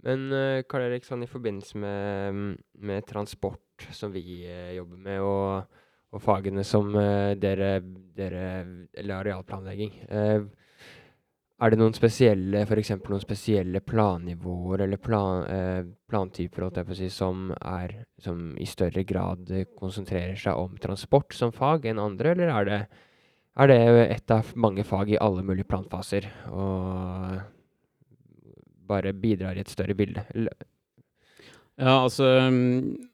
Men 0.02 0.26
uh, 0.34 0.64
Karl 0.66 0.88
Erik, 0.88 1.06
sånn 1.06 1.22
i 1.22 1.30
forbindelse 1.30 1.78
med, 1.78 2.58
med 2.82 3.06
transport, 3.06 3.86
som 3.94 4.10
vi 4.16 4.42
eh, 4.50 4.74
jobber 4.80 4.98
med, 4.98 5.22
og, 5.22 5.81
og 6.12 6.24
fagene 6.24 6.64
som 6.68 6.92
eh, 7.00 7.36
dere, 7.40 7.80
dere 8.18 8.48
Eller 8.94 9.22
arealplanlegging. 9.22 9.94
eh, 10.10 10.42
er 11.62 11.70
det 11.70 11.78
noen 11.78 11.94
spesielle, 11.94 12.64
eksempel 12.66 13.14
noen 13.14 13.22
spesielle 13.22 13.84
plannivåer 13.86 14.82
eller 14.82 14.98
plan, 14.98 15.44
eh, 15.46 15.84
plantyper 16.10 16.66
si, 16.98 17.10
som, 17.10 17.52
er, 17.54 17.94
som 18.18 18.58
i 18.58 18.66
større 18.66 19.04
grad 19.06 19.52
konsentrerer 19.78 20.36
seg 20.36 20.58
om 20.58 20.74
transport 20.82 21.34
som 21.38 21.54
fag 21.54 21.86
enn 21.86 22.02
andre, 22.02 22.32
eller 22.34 22.50
er 22.50 22.66
det, 22.66 22.80
er 23.62 23.68
det 23.70 23.80
et 24.10 24.34
av 24.34 24.50
mange 24.56 24.84
fag 24.84 25.14
i 25.14 25.22
alle 25.22 25.44
mulige 25.46 25.70
planfaser? 25.70 26.26
Og 26.50 27.38
bare 28.90 29.14
bidrar 29.14 29.56
i 29.56 29.62
et 29.62 29.70
større 29.70 29.94
bilde. 29.94 30.26
Ja, 31.78 32.04
altså 32.04 32.26
mm, 32.50 33.11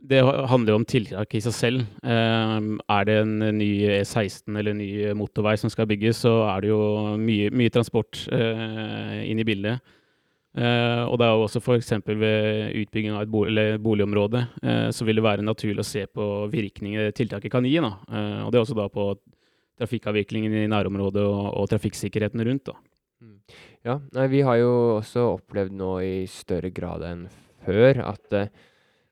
Det 0.00 0.20
handler 0.24 0.72
jo 0.72 0.78
om 0.80 0.84
tiltak 0.88 1.34
i 1.36 1.42
seg 1.44 1.54
selv. 1.54 1.80
Eh, 2.00 2.56
er 2.94 3.06
det 3.06 3.16
en 3.20 3.34
ny 3.58 3.68
E16 4.00 4.56
eller 4.56 4.72
en 4.72 4.80
ny 4.80 4.90
motorvei 5.18 5.56
som 5.60 5.72
skal 5.72 5.88
bygges, 5.90 6.22
så 6.24 6.32
er 6.48 6.64
det 6.64 6.70
jo 6.70 6.80
mye, 7.20 7.50
mye 7.52 7.72
transport 7.74 8.22
eh, 8.32 9.18
inn 9.28 9.42
i 9.42 9.46
bildet. 9.46 9.82
Eh, 10.56 11.02
og 11.04 11.18
det 11.20 11.26
er 11.26 11.34
jo 11.36 11.44
også 11.44 11.60
f.eks. 11.60 11.92
ved 12.08 12.78
utbygging 12.80 13.12
av 13.14 13.26
et 13.26 13.30
bolig, 13.30 13.66
boligområde, 13.84 14.46
eh, 14.64 14.88
så 14.94 15.04
vil 15.06 15.20
det 15.20 15.26
være 15.26 15.44
naturlig 15.46 15.84
å 15.84 15.90
se 15.90 16.06
på 16.08 16.30
virkninger 16.50 17.12
tiltaket 17.14 17.52
kan 17.52 17.68
gi. 17.68 17.76
Da. 17.84 17.92
Og 18.46 18.50
det 18.50 18.58
er 18.58 18.64
også 18.64 18.78
da 18.80 18.88
på 18.90 19.12
trafikkavviklingen 19.80 20.56
i 20.62 20.70
nærområdet 20.70 21.22
og, 21.28 21.44
og 21.60 21.68
trafikksikkerheten 21.70 22.42
rundt. 22.48 22.72
Da. 22.72 23.36
Ja, 23.84 24.00
nei, 24.16 24.26
vi 24.32 24.42
har 24.48 24.58
jo 24.62 24.72
også 24.96 25.28
opplevd 25.36 25.76
nå 25.76 25.92
i 26.08 26.16
større 26.28 26.72
grad 26.72 27.04
enn 27.04 27.24
før 27.60 28.00
at 28.08 28.40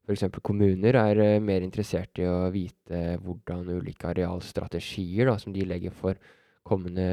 f.eks. 0.08 0.24
kommuner 0.40 0.96
er 0.96 1.20
eh, 1.20 1.36
mer 1.44 1.64
interessert 1.64 2.16
i 2.20 2.24
å 2.24 2.48
vite 2.54 3.18
hvordan 3.20 3.68
ulike 3.76 4.08
arealstrategier 4.08 5.28
da, 5.28 5.36
som 5.40 5.52
de 5.52 5.66
legger 5.68 5.92
for 5.92 6.16
kommende 6.68 7.04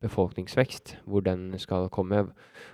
befolkningsvekst, 0.00 0.94
hvor 1.04 1.20
den 1.24 1.52
skal 1.60 1.90
komme, 1.92 2.24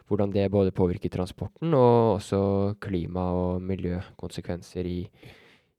hvordan 0.07 0.31
det 0.31 0.47
både 0.55 0.75
påvirker 0.75 1.11
transporten 1.11 1.75
og 1.75 2.21
også 2.21 2.41
klima- 2.83 3.33
og 3.35 3.65
miljøkonsekvenser 3.67 4.87
i, 4.87 5.00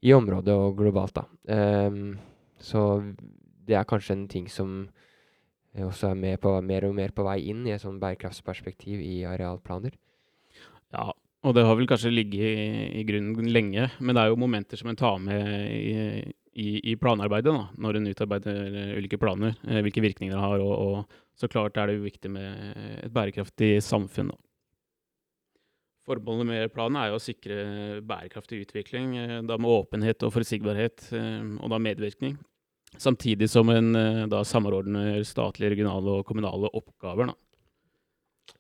i 0.03 0.13
området 0.13 0.51
og 0.51 0.75
globalt. 0.81 1.15
Da. 1.15 1.23
Um, 1.87 2.17
så 2.59 2.81
det 3.67 3.77
er 3.79 3.87
kanskje 3.87 4.17
en 4.17 4.27
ting 4.27 4.51
som 4.51 4.89
også 5.77 6.11
er 6.15 6.41
på, 6.41 6.51
mer 6.61 6.87
og 6.89 6.95
mer 6.97 7.13
på 7.15 7.23
vei 7.23 7.39
inn 7.51 7.63
i 7.67 7.71
et 7.75 7.83
sånn 7.83 7.99
bærekraftsperspektiv 8.01 8.99
i 9.03 9.21
arealplaner. 9.29 9.95
Ja, 10.91 11.11
og 11.47 11.53
det 11.55 11.63
har 11.63 11.77
vel 11.79 11.87
kanskje 11.87 12.11
ligget 12.11 12.43
i, 12.43 12.65
i 12.99 13.05
grunnen 13.07 13.47
lenge, 13.53 13.87
men 13.99 14.15
det 14.15 14.23
er 14.23 14.31
jo 14.31 14.39
momenter 14.39 14.79
som 14.79 14.89
en 14.91 14.99
tar 14.99 15.19
med 15.23 15.45
i, 15.71 15.93
i, 16.57 16.67
i 16.91 16.95
planarbeidet 16.99 17.53
da, 17.53 17.67
når 17.79 17.99
en 17.99 18.09
utarbeider 18.09 18.97
ulike 18.97 19.19
planer, 19.21 19.55
eh, 19.67 19.79
hvilke 19.85 20.03
virkninger 20.03 20.33
det 20.33 20.41
har, 20.41 20.63
og, 20.63 20.73
og 20.73 21.39
så 21.39 21.49
klart 21.51 21.77
er 21.77 21.89
det 21.89 21.99
jo 21.99 22.07
viktig 22.07 22.31
med 22.33 22.75
et 23.05 23.13
bærekraftig 23.13 23.77
samfunn. 23.85 24.33
Da. 24.33 24.39
Formålet 26.07 26.49
med 26.49 26.73
planen 26.73 26.99
er 26.99 27.11
jo 27.11 27.19
å 27.19 27.23
sikre 27.23 27.61
bærekraftig 28.09 28.63
utvikling, 28.65 29.15
eh, 29.21 29.39
da 29.47 29.59
med 29.61 29.71
åpenhet 29.71 30.27
og 30.27 30.33
forutsigbarhet, 30.35 31.09
eh, 31.15 31.55
og 31.61 31.71
da 31.73 31.81
medvirkning. 31.81 32.35
Samtidig 32.97 33.49
som 33.51 33.69
en 33.69 33.91
da 34.31 34.39
samordner 34.47 35.19
statlige, 35.27 35.75
regionale 35.75 36.13
og 36.17 36.25
kommunale 36.25 36.71
oppgaver. 36.73 37.29
Da. 37.29 38.55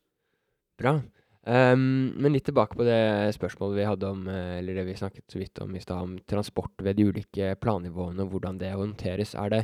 Bra. 0.77 0.99
Ehm, 1.47 2.11
men 2.19 2.33
litt 2.35 2.49
tilbake 2.49 2.75
på 2.75 2.83
det 2.83 3.31
spørsmålet 3.37 3.79
vi 3.79 3.87
hadde 3.87 4.09
om, 4.09 4.25
eh, 4.27 4.57
eller 4.59 4.81
det 4.81 4.87
vi 4.89 4.97
snakket 4.99 5.31
så 5.31 5.39
vidt 5.39 5.61
om 5.63 5.75
i 5.75 5.79
stad, 5.79 6.01
om 6.03 6.17
transport 6.27 6.83
ved 6.83 6.97
de 6.97 7.05
ulike 7.07 7.53
plannivåene, 7.61 8.25
og 8.25 8.33
hvordan 8.33 8.59
det 8.59 8.73
håndteres. 8.75 9.33
Er 9.35 9.53
det, 9.53 9.61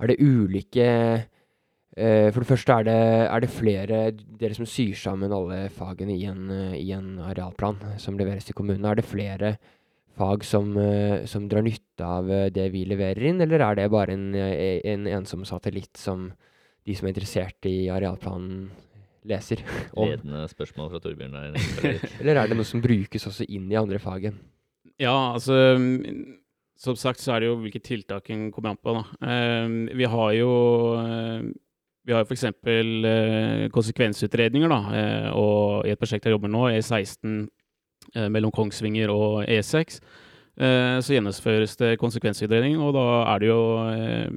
er 0.00 0.06
det 0.08 0.16
ulike 0.20 0.86
uh, 1.98 2.30
For 2.30 2.40
det 2.40 2.48
første, 2.48 2.72
er 2.72 2.84
det, 2.84 3.00
er 3.28 3.40
det 3.40 3.50
flere 3.50 3.98
dere 4.40 4.54
som 4.54 4.64
syr 4.64 4.94
sammen 4.96 5.32
alle 5.32 5.68
fagene 5.68 6.14
i 6.14 6.24
en, 6.24 6.48
i 6.78 6.88
en 6.96 7.18
arealplan 7.18 7.98
som 7.98 8.16
leveres 8.16 8.46
til 8.46 8.54
kommunen? 8.54 8.86
Er 8.86 8.96
det 8.96 9.04
flere 9.04 9.58
fag 10.16 10.44
som, 10.44 10.72
uh, 10.78 11.26
som 11.26 11.48
drar 11.50 11.66
nytte 11.66 12.06
av 12.06 12.30
det 12.54 12.70
vi 12.72 12.86
leverer 12.88 13.28
inn, 13.28 13.42
eller 13.42 13.60
er 13.60 13.76
det 13.76 13.90
bare 13.92 14.16
en, 14.16 14.32
en 14.34 15.10
ensom 15.18 15.44
satellitt 15.44 16.00
som 16.00 16.30
de 16.86 16.96
som 16.96 17.06
er 17.06 17.12
interessert 17.12 17.68
i 17.68 17.90
arealplanen, 17.92 18.70
leser 19.28 19.62
om? 19.98 20.08
Ledende 20.08 20.46
spørsmål 20.50 20.90
fra 20.94 21.00
Torbjørn 21.04 21.34
der. 21.36 21.58
Eller 22.20 22.40
er 22.42 22.48
det 22.52 22.56
noe 22.58 22.68
som 22.68 22.82
brukes 22.84 23.26
også 23.28 23.46
inn 23.48 23.66
i 23.72 23.78
andre 23.80 23.98
fag? 24.02 24.30
Ja, 25.00 25.32
altså 25.34 25.56
Som 26.80 26.96
sagt 26.96 27.20
så 27.20 27.34
er 27.34 27.40
det 27.42 27.50
jo 27.50 27.58
hvilke 27.60 27.80
tiltak 27.84 28.30
en 28.32 28.46
kommer 28.52 28.72
an 28.72 28.78
på. 28.80 28.94
da. 28.96 29.02
Eh, 29.28 29.96
vi 29.98 30.06
har 30.08 30.30
jo 30.38 30.52
eh, 30.96 31.50
vi 32.08 32.14
har 32.16 32.24
f.eks. 32.24 32.44
Eh, 32.48 33.66
konsekvensutredninger. 33.74 34.68
da, 34.72 34.78
eh, 34.96 35.30
og 35.36 35.84
I 35.86 35.92
et 35.92 36.00
prosjekt 36.00 36.24
jeg 36.24 36.32
jobber 36.32 36.48
nå, 36.48 36.62
E16 36.72 37.42
eh, 38.16 38.28
mellom 38.32 38.50
Kongsvinger 38.56 39.12
og 39.12 39.44
E6, 39.44 40.00
eh, 40.56 40.96
så 41.04 41.12
gjennomføres 41.18 41.76
det 41.76 41.98
konsekvensutredning. 42.00 42.78
Og 42.80 42.94
da 42.96 43.04
er 43.34 43.44
det 43.44 43.50
jo 43.52 43.60
eh, 43.92 44.30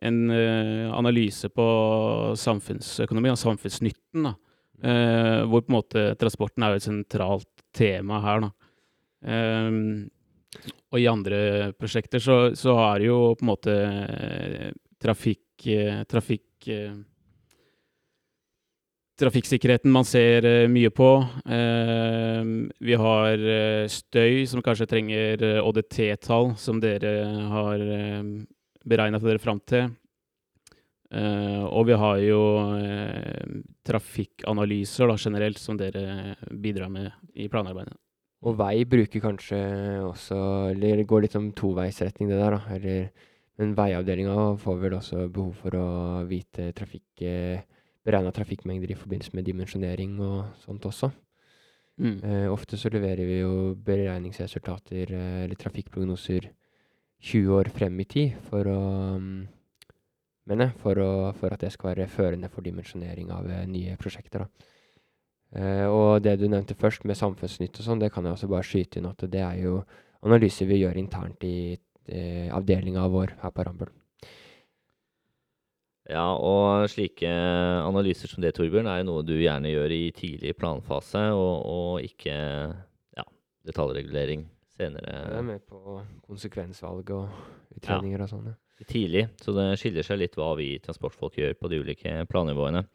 en 0.00 0.30
eh, 0.32 0.86
analyse 0.92 1.50
på 1.52 1.66
samfunnsøkonomi 2.40 3.32
og 3.32 3.40
samfunnsnytten. 3.40 4.24
da, 4.24 4.34
eh, 4.82 5.42
Hvor 5.44 5.64
på 5.64 5.72
en 5.72 5.76
måte 5.76 6.06
transporten 6.20 6.64
er 6.64 6.72
jo 6.72 6.80
et 6.80 6.88
sentralt 6.88 7.64
tema 7.72 8.20
her. 8.24 8.50
Ehm, 9.24 10.08
og 10.90 10.98
i 10.98 11.06
andre 11.06 11.72
prosjekter 11.78 12.18
så, 12.18 12.56
så 12.56 12.74
det 12.98 13.10
jo 13.10 13.34
på 13.36 13.44
en 13.44 13.52
måte 13.52 13.76
eh, 13.76 14.72
trafikk, 15.00 15.66
eh, 15.66 16.02
trafikk 16.08 16.68
eh, 16.68 16.98
Trafikksikkerheten 19.20 19.92
man 19.92 20.06
ser 20.08 20.46
eh, 20.48 20.68
mye 20.72 20.88
på. 20.96 21.08
Ehm, 21.44 22.70
vi 22.80 22.96
har 22.96 23.36
eh, 23.36 23.84
støy, 23.92 24.46
som 24.48 24.62
kanskje 24.64 24.86
trenger 24.88 25.44
eh, 25.44 25.60
ÅDT-tall, 25.60 26.54
som 26.56 26.80
dere 26.80 27.12
har 27.52 27.84
beregna 28.88 29.20
dere 29.22 29.42
fram 29.42 29.60
til. 29.66 29.90
Uh, 31.10 31.66
og 31.66 31.88
vi 31.88 31.96
har 31.98 32.20
jo 32.22 32.42
uh, 32.78 33.56
trafikkanalyser 33.82 35.10
da, 35.10 35.16
generelt, 35.18 35.58
som 35.58 35.78
dere 35.78 36.36
bidrar 36.62 36.92
med 36.92 37.10
i 37.34 37.48
planarbeidet. 37.50 37.96
Og 38.46 38.54
vei 38.56 38.86
bruker 38.88 39.20
kanskje 39.20 39.58
også 40.06 40.36
Eller 40.70 41.02
går 41.04 41.26
litt 41.26 41.34
om 41.36 41.50
toveisretning, 41.52 42.30
det 42.30 42.38
der, 42.40 42.56
da. 42.56 42.76
Eller, 42.76 43.10
men 43.60 43.74
veiavdelinga 43.76 44.36
får 44.62 44.78
vel 44.80 44.96
også 44.96 45.26
behov 45.28 45.58
for 45.60 45.76
å 45.76 45.88
vite 46.30 46.70
trafikk 46.76 47.26
eh, 47.26 47.66
Beregna 48.00 48.30
trafikkmengder 48.32 48.94
i 48.94 48.96
forbindelse 48.96 49.34
med 49.36 49.44
dimensjonering 49.44 50.14
og 50.24 50.54
sånt 50.62 50.86
også. 50.88 51.10
Mm. 52.00 52.14
Uh, 52.24 52.46
ofte 52.48 52.78
så 52.80 52.88
leverer 52.88 53.28
vi 53.28 53.42
jo 53.42 53.74
beregningsresultater 53.84 55.12
eller 55.12 55.58
trafikkprognoser 55.60 56.46
20 57.20 57.56
år 57.58 57.68
frem 57.74 57.98
i 58.00 58.06
tid 58.08 58.36
for 58.48 58.68
å 58.70 58.80
mm, 59.20 59.40
mener 60.50 60.70
jeg, 60.70 60.78
for, 60.82 61.00
for 61.38 61.54
at 61.54 61.62
det 61.62 61.70
skal 61.74 61.92
være 61.92 62.10
førende 62.10 62.50
for 62.52 62.66
dimensjonering 62.66 63.30
av 63.34 63.48
eh, 63.50 63.66
nye 63.70 63.96
prosjekter. 64.00 64.46
Eh, 65.54 65.86
og 65.86 66.22
det 66.24 66.36
du 66.40 66.48
nevnte 66.50 66.78
først, 66.78 67.06
med 67.08 67.18
samfunnsnytt 67.18 67.78
og 67.78 67.86
sånn, 67.86 68.02
det 68.02 68.10
kan 68.14 68.26
jeg 68.26 68.36
også 68.36 68.50
bare 68.50 68.66
skyte 68.66 69.00
inn 69.00 69.10
at 69.10 69.24
det 69.30 69.44
er 69.44 69.62
jo 69.62 69.80
analyser 70.26 70.68
vi 70.68 70.82
gjør 70.82 70.98
internt 71.00 71.46
i 71.46 71.56
eh, 71.74 72.50
avdelinga 72.54 73.06
vår 73.10 73.36
her 73.42 73.54
på 73.54 73.66
Rambøll. 73.66 73.94
Ja, 76.10 76.26
og 76.34 76.88
slike 76.90 77.28
analyser 77.30 78.30
som 78.30 78.42
det, 78.42 78.56
Torbjørn, 78.56 78.88
er 78.90 79.02
jo 79.02 79.10
noe 79.12 79.22
du 79.22 79.36
gjerne 79.38 79.70
gjør 79.70 79.92
i 79.94 80.08
tidlig 80.16 80.56
planfase, 80.58 81.28
og, 81.38 81.52
og 81.70 82.08
ikke 82.08 82.34
ja, 82.34 83.26
detaljregulering 83.68 84.48
senere. 84.80 85.16
Jeg 85.20 85.40
er 85.42 85.46
med 85.46 85.64
på 85.68 86.00
konsekvensvalg 86.26 87.12
og 87.16 87.76
utredninger 87.76 88.24
og 88.24 88.32
sånn. 88.32 88.54
tidlig, 88.88 89.26
så 89.42 89.52
det 89.52 89.74
skiller 89.80 90.06
seg 90.06 90.22
litt 90.22 90.38
hva 90.40 90.54
vi 90.58 90.72
transportfolk 90.80 91.36
gjør 91.36 91.58
på 91.60 91.70
de 91.70 91.82
ulike 91.82 92.14
plannivåene. 92.30 92.86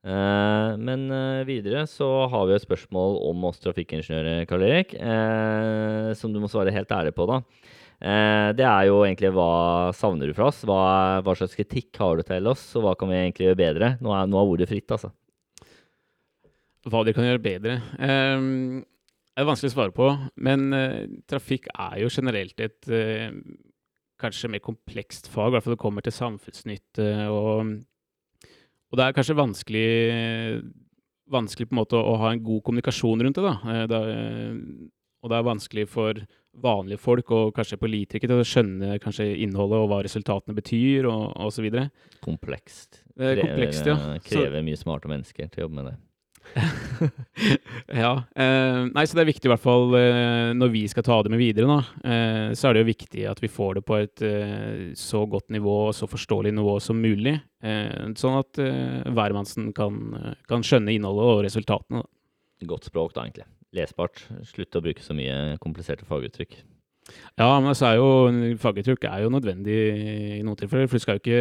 Eh, 0.00 0.70
men 0.80 1.10
eh, 1.12 1.42
videre 1.44 1.84
så 1.90 2.08
har 2.32 2.46
vi 2.48 2.54
et 2.56 2.64
spørsmål 2.64 3.18
om 3.28 3.44
oss 3.50 3.60
trafikkingeniører, 3.60 4.46
Karl 4.48 4.64
Erik, 4.64 4.94
eh, 4.96 6.14
som 6.16 6.32
du 6.32 6.40
må 6.40 6.48
svare 6.48 6.72
helt 6.72 6.96
ærlig 6.96 7.12
på, 7.16 7.28
da. 7.28 7.42
Eh, 8.00 8.48
det 8.56 8.64
er 8.64 8.86
jo 8.88 9.02
egentlig 9.04 9.28
hva 9.36 9.92
savner 9.96 10.30
du 10.30 10.36
fra 10.36 10.48
oss? 10.48 10.62
Hva, 10.64 11.20
hva 11.20 11.36
slags 11.36 11.56
kritikk 11.58 12.00
har 12.00 12.16
du 12.16 12.24
til 12.24 12.48
oss, 12.48 12.64
og 12.78 12.86
hva 12.86 12.94
kan 12.96 13.12
vi 13.12 13.18
egentlig 13.20 13.50
gjøre 13.50 13.60
bedre? 13.60 13.90
Nå 14.00 14.14
er, 14.16 14.30
nå 14.30 14.40
er 14.40 14.54
ordet 14.54 14.70
fritt, 14.70 14.88
altså. 14.96 15.12
Hva 16.88 17.04
de 17.04 17.12
kan 17.12 17.26
gjøre 17.28 17.44
bedre? 17.44 17.76
Um, 18.00 18.80
er 19.40 19.48
vanskelig 19.48 19.72
å 19.72 19.76
svare 19.76 19.96
på. 19.96 20.06
Men 20.46 20.70
uh, 20.74 21.02
trafikk 21.30 21.68
er 21.72 22.00
jo 22.02 22.12
generelt 22.12 22.60
et 22.62 22.90
uh, 22.92 23.34
kanskje 24.20 24.50
mer 24.52 24.62
komplekst 24.64 25.30
fag, 25.32 25.50
i 25.50 25.56
hvert 25.56 25.66
fall 25.66 25.76
det 25.76 25.82
kommer 25.82 26.04
til 26.04 26.14
samfunnsnytte. 26.14 27.08
Og, 27.32 27.74
og 28.90 29.00
det 29.00 29.06
er 29.06 29.16
kanskje 29.16 29.38
vanskelig, 29.38 29.88
vanskelig 31.30 31.70
på 31.70 31.76
en 31.76 31.82
måte 31.82 31.98
å, 31.98 32.04
å 32.12 32.18
ha 32.24 32.34
en 32.34 32.44
god 32.44 32.64
kommunikasjon 32.66 33.24
rundt 33.26 33.40
det. 33.40 33.46
da. 33.46 33.56
Eh, 33.74 33.86
det 33.90 34.00
er, 34.00 34.12
eh, 34.18 34.90
og 35.20 35.32
det 35.32 35.36
er 35.36 35.48
vanskelig 35.50 35.86
for 35.92 36.20
vanlige 36.60 36.98
folk 36.98 37.28
og 37.36 37.50
kanskje 37.54 37.78
politikere 37.78 38.30
til 38.32 38.40
å 38.40 38.46
skjønne 38.48 38.94
kanskje 39.04 39.28
innholdet 39.44 39.78
og 39.78 39.90
hva 39.92 39.98
resultatene 40.06 40.56
betyr, 40.56 41.06
og 41.10 41.36
osv. 41.46 41.68
Komplekst. 42.24 43.02
Det 43.14 43.34
er 43.34 43.42
komplekst, 43.44 43.86
ja. 43.86 43.98
Krever, 44.24 44.58
Så- 44.58 44.64
mye 44.64 44.80
smarte 44.80 45.12
mennesker 45.12 45.50
til 45.50 45.60
å 45.60 45.68
jobbe 45.68 45.76
med 45.76 45.90
det. 45.90 45.98
ja. 48.02 48.12
Eh, 48.34 48.78
nei, 48.90 49.04
så 49.06 49.16
det 49.16 49.22
er 49.22 49.28
viktig 49.30 49.48
i 49.48 49.52
hvert 49.52 49.62
fall 49.62 49.94
eh, 49.98 50.50
når 50.56 50.72
vi 50.74 50.82
skal 50.90 51.06
ta 51.06 51.20
det 51.24 51.32
med 51.32 51.40
videre, 51.40 51.68
da, 51.70 51.78
eh, 52.04 52.48
så 52.58 52.68
er 52.68 52.76
det 52.76 52.84
jo 52.84 52.90
viktig 52.90 53.26
at 53.30 53.42
vi 53.42 53.50
får 53.52 53.78
det 53.78 53.84
på 53.88 53.98
et 54.00 54.24
eh, 54.26 54.82
så 54.98 55.22
godt 55.30 55.48
nivå 55.54 55.76
og 55.88 55.94
så 55.96 56.08
forståelig 56.10 56.54
nivå 56.56 56.76
som 56.84 57.00
mulig. 57.00 57.36
Eh, 57.62 58.10
sånn 58.18 58.40
at 58.40 58.60
eh, 58.62 59.06
hvermannsen 59.10 59.70
kan, 59.76 60.02
kan 60.50 60.66
skjønne 60.66 60.96
innholdet 60.96 61.30
og 61.30 61.44
resultatene. 61.46 62.02
Da. 62.02 62.68
Godt 62.70 62.90
språk, 62.90 63.14
da, 63.16 63.24
egentlig. 63.26 63.48
Lesbart. 63.76 64.26
Slutt 64.50 64.76
å 64.76 64.84
bruke 64.84 65.04
så 65.04 65.16
mye 65.16 65.56
kompliserte 65.62 66.08
faguttrykk. 66.08 66.58
Ja, 67.38 67.48
men 67.62 67.74
så 67.74 67.88
er 67.88 67.98
jo 67.98 68.56
faguttrykk 68.60 69.06
er 69.08 69.24
jo 69.24 69.32
nødvendig 69.32 69.78
i 70.36 70.42
noen 70.44 70.58
tilfeller, 70.58 70.90
for 70.90 71.00
du 71.00 71.04
skal 71.04 71.18
jo 71.18 71.22
ikke 71.24 71.40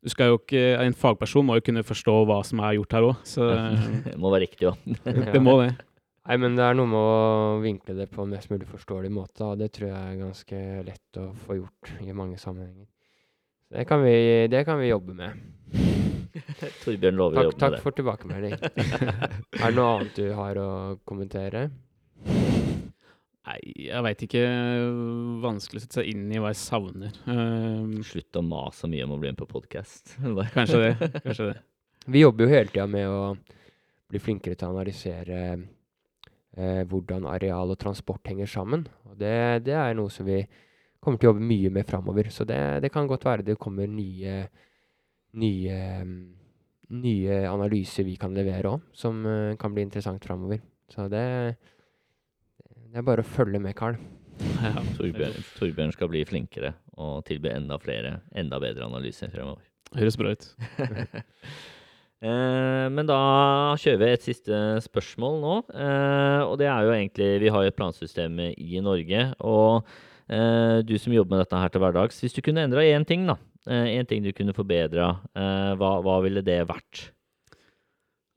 du 0.00 0.08
skal 0.12 0.32
jo 0.32 0.40
ikke, 0.40 0.62
En 0.80 0.96
fagperson 0.96 1.44
må 1.46 1.58
jo 1.58 1.66
kunne 1.66 1.84
forstå 1.84 2.14
hva 2.28 2.40
som 2.46 2.62
er 2.64 2.78
gjort 2.78 2.96
her 2.96 3.06
òg, 3.10 3.22
eh, 3.44 3.86
Det 4.08 4.18
må 4.20 4.32
være 4.32 4.46
riktig, 4.46 4.70
jo. 4.70 4.74
det 5.34 5.42
må 5.44 5.60
det. 5.62 5.74
Nei, 6.30 6.36
men 6.38 6.54
det 6.56 6.62
er 6.62 6.76
noe 6.78 6.86
med 6.86 7.00
å 7.00 7.60
vinkle 7.62 7.96
det 7.96 8.06
på 8.12 8.22
en 8.22 8.34
mest 8.34 8.52
mulig 8.52 8.68
forståelig 8.70 9.10
måte, 9.12 9.44
og 9.48 9.60
det 9.60 9.70
tror 9.74 9.90
jeg 9.90 10.00
er 10.00 10.20
ganske 10.20 10.60
lett 10.86 11.20
å 11.20 11.30
få 11.46 11.56
gjort 11.58 11.94
i 12.04 12.14
mange 12.14 12.38
sammenhenger. 12.38 12.86
Det 13.70 13.86
kan 13.88 14.02
vi, 14.04 14.14
det 14.50 14.64
kan 14.68 14.78
vi 14.82 14.90
jobbe 14.90 15.16
med. 15.16 15.48
Torbjørn 16.84 17.18
lover 17.18 17.40
å 17.42 17.48
jobbe 17.48 17.56
med 17.56 17.58
det. 17.58 17.60
Takk 17.64 17.84
for 17.84 17.96
tilbakemelding. 17.96 18.56
er 18.60 19.66
det 19.66 19.74
noe 19.78 19.90
annet 19.96 20.16
du 20.18 20.30
har 20.36 20.62
å 20.62 20.70
kommentere? 21.08 21.68
Nei, 23.48 23.58
jeg 23.86 24.04
veit 24.04 24.22
ikke. 24.26 24.42
Vanskelig 25.40 25.80
å 25.80 25.84
sette 25.84 26.00
seg 26.00 26.10
inn 26.12 26.28
i 26.28 26.40
hva 26.42 26.52
jeg 26.52 26.60
savner. 26.60 27.14
Um, 27.24 27.94
Slutt 28.04 28.36
å 28.36 28.44
mase 28.44 28.84
så 28.84 28.90
mye 28.92 29.06
om 29.06 29.14
å 29.16 29.20
bli 29.22 29.32
med 29.32 29.40
på 29.40 29.48
podkast. 29.48 30.16
kanskje 30.56 30.82
det. 30.82 31.10
Kanskje 31.24 31.52
det. 31.52 31.56
Vi 32.10 32.24
jobber 32.24 32.46
jo 32.46 32.52
hele 32.52 32.72
tida 32.72 32.86
med 32.90 33.08
å 33.08 33.20
bli 34.10 34.20
flinkere 34.20 34.58
til 34.58 34.68
å 34.68 34.74
analysere 34.74 35.40
eh, 36.56 36.82
hvordan 36.88 37.28
areal 37.30 37.72
og 37.72 37.80
transport 37.80 38.28
henger 38.28 38.50
sammen. 38.50 38.84
Og 39.08 39.16
det, 39.20 39.64
det 39.68 39.76
er 39.78 39.96
noe 39.96 40.12
som 40.12 40.28
vi 40.28 40.42
kommer 41.00 41.20
til 41.20 41.30
å 41.30 41.32
jobbe 41.32 41.48
mye 41.48 41.72
med 41.72 41.88
framover. 41.88 42.30
Så 42.32 42.44
det, 42.48 42.60
det 42.84 42.92
kan 42.92 43.08
godt 43.08 43.24
være 43.28 43.46
det 43.46 43.60
kommer 43.60 43.88
nye, 43.88 44.42
nye, 45.40 45.80
nye 46.92 47.42
analyser 47.48 48.08
vi 48.08 48.18
kan 48.20 48.36
levere 48.36 48.76
òg, 48.76 48.88
som 48.96 49.24
eh, 49.24 49.56
kan 49.60 49.76
bli 49.76 49.86
interessant 49.88 50.24
framover. 50.28 50.60
Så 50.90 51.06
det, 51.12 51.24
det 52.90 53.00
er 53.00 53.06
bare 53.06 53.22
å 53.24 53.32
følge 53.36 53.60
med, 53.62 53.76
Carl. 53.78 53.98
Ja, 54.60 54.80
Torbjørn, 54.96 55.36
Torbjørn 55.58 55.92
skal 55.92 56.08
bli 56.12 56.22
flinkere 56.28 56.72
og 57.00 57.22
tilby 57.28 57.50
enda 57.52 57.76
flere, 57.80 58.18
enda 58.36 58.60
bedre 58.60 58.86
analyser 58.86 59.30
fremover. 59.32 59.66
Høres 59.96 60.18
bra 60.20 60.34
ut. 60.36 60.48
Eh, 62.20 62.86
men 62.92 63.06
da 63.08 63.16
kjører 63.80 63.96
vi 63.96 64.08
et 64.12 64.24
siste 64.26 64.56
spørsmål 64.84 65.38
nå. 65.40 65.52
Eh, 65.72 66.42
og 66.44 66.58
det 66.60 66.66
er 66.68 66.84
jo 66.84 66.90
egentlig 66.92 67.28
Vi 67.40 67.48
har 67.48 67.64
jo 67.64 67.70
et 67.72 67.78
plansystem 67.78 68.34
i 68.50 68.82
Norge. 68.84 69.22
Og 69.40 69.88
eh, 70.28 70.82
du 70.84 70.92
som 71.00 71.14
jobber 71.16 71.32
med 71.32 71.40
dette 71.40 71.62
her 71.62 71.72
til 71.72 71.80
hverdags, 71.80 72.20
hvis 72.20 72.36
du 72.36 72.42
kunne 72.44 72.66
endra 72.68 72.84
én 72.84 73.08
ting, 73.08 73.24
da. 73.24 73.38
Én 73.72 74.04
ting 74.04 74.20
du 74.20 74.34
kunne 74.36 74.52
forbedra, 74.52 75.14
eh, 75.32 75.72
hva, 75.80 75.94
hva 76.04 76.18
ville 76.26 76.44
det 76.44 76.58
vært? 76.68 77.06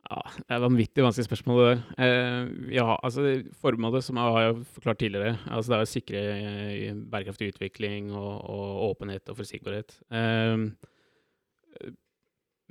Ja, 0.03 0.19
det 0.35 0.51
er 0.51 0.57
et 0.57 0.65
vanvittig 0.65 1.03
vanskelig 1.05 1.25
spørsmål 1.29 1.59
det 1.59 1.67
der. 1.69 1.83
Eh, 2.05 2.47
ja, 2.75 2.87
altså 2.99 3.23
Formålet, 3.61 4.03
som 4.03 4.19
jeg 4.19 4.35
har 4.35 4.57
forklart 4.75 4.99
tidligere, 4.99 5.37
altså 5.47 5.71
det 5.71 5.77
er 5.77 5.85
å 5.85 5.91
sikre 5.93 6.23
eh, 6.33 6.97
bærekraftig 7.13 7.53
utvikling 7.53 8.11
og, 8.11 8.33
og 8.51 8.89
åpenhet 8.89 9.31
og 9.31 9.39
forutsigbarhet. 9.39 9.95
Eh, 10.11 11.93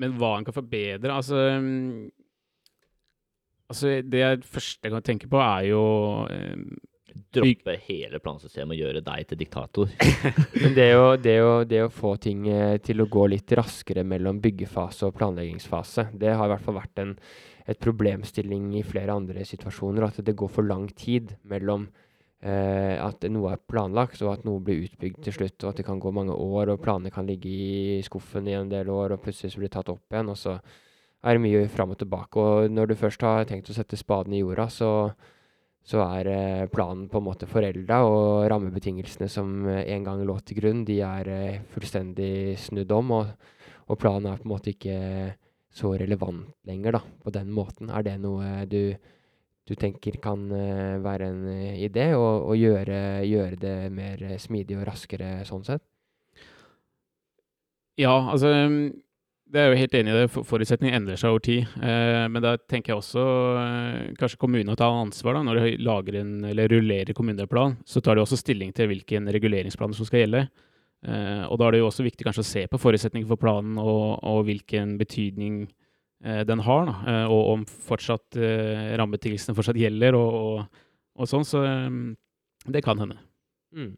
men 0.02 0.18
hva 0.18 0.34
en 0.38 0.46
kan 0.46 0.56
forbedre 0.56 1.12
Altså, 1.12 1.36
altså 3.68 3.90
Det 4.08 4.22
jeg 4.22 4.40
første 4.48 4.88
jeg 4.88 4.94
kan 4.94 5.04
tenke 5.04 5.28
på, 5.30 5.40
er 5.40 5.68
jo 5.70 5.82
eh, 6.32 6.56
Droppe 7.12 7.76
hele 7.86 8.20
plansystemet 8.22 8.76
og 8.76 8.82
gjøre 8.82 9.04
deg 9.04 9.28
til 9.28 9.40
diktator. 9.40 9.94
Men 10.62 10.76
det 10.76 10.90
å, 10.96 11.06
det, 11.20 11.38
å, 11.44 11.54
det 11.68 11.84
å 11.86 11.92
få 11.92 12.16
ting 12.22 12.44
eh, 12.48 12.76
til 12.84 13.04
å 13.04 13.08
gå 13.12 13.28
litt 13.32 13.52
raskere 13.58 14.04
mellom 14.04 14.40
byggefase 14.42 15.08
og 15.08 15.16
planleggingsfase, 15.16 16.10
det 16.18 16.34
har 16.36 16.48
i 16.48 16.54
hvert 16.54 16.66
fall 16.66 16.80
vært 16.80 17.02
en 17.04 17.16
et 17.70 17.78
problemstilling 17.82 18.72
i 18.78 18.84
flere 18.86 19.14
andre 19.14 19.44
situasjoner. 19.46 20.06
At 20.06 20.22
det 20.24 20.36
går 20.38 20.50
for 20.50 20.66
lang 20.66 20.88
tid 20.98 21.34
mellom 21.48 21.86
eh, 22.42 22.96
at 22.98 23.24
noe 23.30 23.54
er 23.54 23.62
planlagt 23.70 24.22
og 24.24 24.32
at 24.34 24.46
noe 24.48 24.62
blir 24.64 24.86
utbygd 24.86 25.22
til 25.26 25.36
slutt. 25.38 25.58
Og 25.62 25.70
at 25.70 25.80
det 25.80 25.86
kan 25.86 26.00
gå 26.02 26.14
mange 26.14 26.34
år, 26.34 26.72
og 26.72 26.82
planene 26.84 27.12
kan 27.14 27.28
ligge 27.28 27.50
i 27.50 28.00
skuffen 28.06 28.48
i 28.50 28.56
en 28.58 28.72
del 28.72 28.90
år, 28.92 29.14
og 29.14 29.22
plutselig 29.24 29.54
så 29.54 29.62
blir 29.62 29.70
det 29.70 29.76
tatt 29.78 29.92
opp 29.92 30.04
igjen. 30.10 30.32
Og 30.32 30.40
så 30.40 30.58
er 31.22 31.38
det 31.38 31.44
mye 31.44 31.68
fram 31.70 31.94
og 31.94 32.00
tilbake. 32.02 32.40
Og 32.40 32.72
når 32.72 32.90
du 32.90 32.98
først 32.98 33.22
har 33.26 33.46
tenkt 33.48 33.70
å 33.70 33.76
sette 33.76 34.00
spaden 34.00 34.34
i 34.34 34.42
jorda, 34.42 34.68
så 34.72 34.90
så 35.82 36.02
er 36.04 36.28
eh, 36.30 36.66
planen 36.70 37.08
på 37.10 37.18
en 37.18 37.26
måte 37.26 37.48
forelda, 37.50 38.02
og 38.06 38.46
rammebetingelsene 38.50 39.28
som 39.30 39.66
eh, 39.66 39.82
en 39.94 40.06
gang 40.06 40.22
lå 40.26 40.36
til 40.46 40.60
grunn, 40.60 40.84
de 40.86 41.00
er 41.02 41.30
eh, 41.30 41.62
fullstendig 41.74 42.54
snudd 42.62 42.92
om, 42.94 43.10
og, 43.18 43.32
og 43.90 43.98
planen 43.98 44.30
er 44.30 44.38
på 44.38 44.46
en 44.46 44.54
måte 44.54 44.74
ikke 44.76 44.98
så 45.72 45.94
relevant 45.98 46.52
lenger, 46.68 46.98
da, 46.98 47.02
på 47.24 47.32
den 47.34 47.50
måten. 47.54 47.90
Er 47.90 48.04
det 48.06 48.18
noe 48.22 48.62
du, 48.70 48.92
du 49.66 49.74
tenker 49.78 50.20
kan 50.22 50.44
være 51.02 51.30
en 51.32 51.46
idé, 51.80 52.10
å 52.12 52.52
gjøre, 52.52 53.24
gjøre 53.24 53.56
det 53.56 53.76
mer 53.96 54.26
smidig 54.42 54.76
og 54.76 54.84
raskere 54.90 55.38
sånn 55.48 55.64
sett? 55.64 55.84
Ja, 57.96 58.12
altså 58.34 58.52
Det 59.52 59.60
er 59.60 59.68
jo 59.68 59.80
helt 59.82 59.94
enig 59.98 60.12
i 60.14 60.16
det. 60.16 60.28
Forutsetningene 60.48 60.96
endrer 60.96 61.18
seg 61.20 61.34
over 61.34 61.42
tid. 61.44 61.68
Eh, 61.84 62.24
men 62.32 62.40
da 62.40 62.54
tenker 62.56 62.94
jeg 62.94 63.00
også 63.02 63.22
eh, 63.60 64.12
kanskje 64.16 64.38
kommunene 64.40 64.76
tar 64.80 64.94
ansvar 64.96 65.36
da, 65.36 65.42
når 65.44 65.58
de 65.60 65.72
lager 65.84 66.16
en, 66.22 66.30
eller 66.48 66.72
rullerer 66.72 67.12
kommuneplan. 67.16 67.76
Så 67.84 68.00
tar 68.00 68.16
de 68.16 68.22
også 68.24 68.38
stilling 68.40 68.70
til 68.72 68.88
hvilken 68.88 69.28
reguleringsplan 69.34 69.92
som 69.96 70.08
skal 70.08 70.22
gjelde. 70.22 70.46
Eh, 71.04 71.42
og 71.44 71.60
da 71.60 71.66
er 71.66 71.76
det 71.76 71.82
jo 71.82 71.88
også 71.90 72.06
viktig 72.06 72.24
kanskje 72.24 72.44
å 72.46 72.48
se 72.48 72.62
på 72.70 72.80
forutsetninger 72.80 73.28
for 73.28 73.40
planen 73.42 73.76
og, 73.82 74.22
og 74.24 74.46
hvilken 74.48 74.96
betydning 75.00 75.66
den 76.22 76.60
har. 76.62 76.84
Da, 76.86 77.14
og 77.34 77.48
om 77.50 77.62
fortsatt 77.66 78.36
rammebetingelsene 78.38 79.56
fortsatt 79.58 79.80
gjelder 79.80 80.14
og, 80.14 80.36
og, 80.38 80.84
og 81.18 81.26
sånn. 81.26 81.42
Så 81.42 81.64
det 82.70 82.84
kan 82.86 83.02
hende. 83.02 83.16
Mm. 83.74 83.96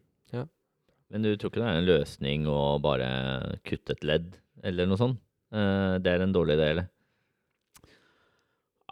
Men 1.13 1.27
du 1.29 1.35
tror 1.37 1.53
ikke 1.53 1.61
det 1.61 1.69
er 1.69 1.83
en 1.83 1.91
løsning 1.91 2.49
å 2.49 2.63
bare 2.83 3.11
kutte 3.69 3.93
et 3.93 4.09
ledd, 4.09 4.39
eller 4.65 4.89
noe 4.89 4.99
sånt? 4.99 5.21
Eh, 5.55 5.97
det 6.03 6.13
er 6.13 6.25
en 6.25 6.35
dårlig 6.35 6.57
idé, 6.59 6.71
eller? 6.75 6.91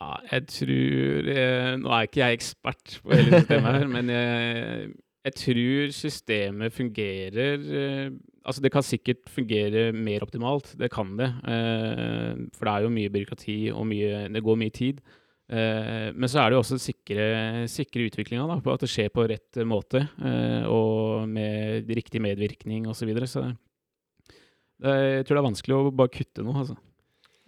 Ja, 0.02 0.16
jeg 0.32 0.48
tror 0.50 1.30
eh, 1.30 1.70
Nå 1.78 1.94
er 1.94 2.08
ikke 2.08 2.22
jeg 2.24 2.38
ekspert 2.40 2.98
på 3.04 3.14
hele 3.14 3.40
systemet 3.42 3.76
her, 3.76 3.88
men 3.90 4.10
jeg, 4.10 4.92
jeg 5.28 5.36
tror 5.38 5.96
systemet 5.98 6.76
fungerer 6.76 7.66
eh, 7.82 8.12
Altså, 8.42 8.58
det 8.58 8.72
kan 8.74 8.82
sikkert 8.82 9.28
fungere 9.30 9.92
mer 9.94 10.24
optimalt. 10.24 10.72
Det 10.74 10.88
kan 10.90 11.12
det. 11.14 11.28
For 12.56 12.66
det 12.66 12.72
er 12.72 12.82
jo 12.82 12.88
mye 12.90 13.12
byråkrati, 13.14 13.54
og 13.70 13.84
mye, 13.86 14.24
det 14.34 14.42
går 14.42 14.56
mye 14.58 14.74
tid. 14.74 14.98
Men 15.46 16.26
så 16.26 16.40
er 16.42 16.50
det 16.50 16.56
jo 16.56 16.62
også 16.64 16.80
sikre, 16.82 17.28
sikre 17.70 18.08
utviklinga, 18.10 18.56
på 18.64 18.74
at 18.74 18.82
det 18.82 18.90
skjer 18.90 19.12
på 19.14 19.28
rett 19.30 19.60
måte. 19.62 20.02
Og 20.66 21.30
med 21.30 21.86
riktig 21.94 22.18
medvirkning 22.26 22.90
osv. 22.90 23.04
Så, 23.04 23.10
videre. 23.12 23.30
så 23.30 23.44
jeg 24.82 25.26
tror 25.26 25.36
det 25.36 25.40
er 25.42 25.50
vanskelig 25.50 25.76
å 25.76 25.92
bare 25.94 26.12
kutte 26.12 26.44
noe, 26.46 26.64
altså. 26.64 26.78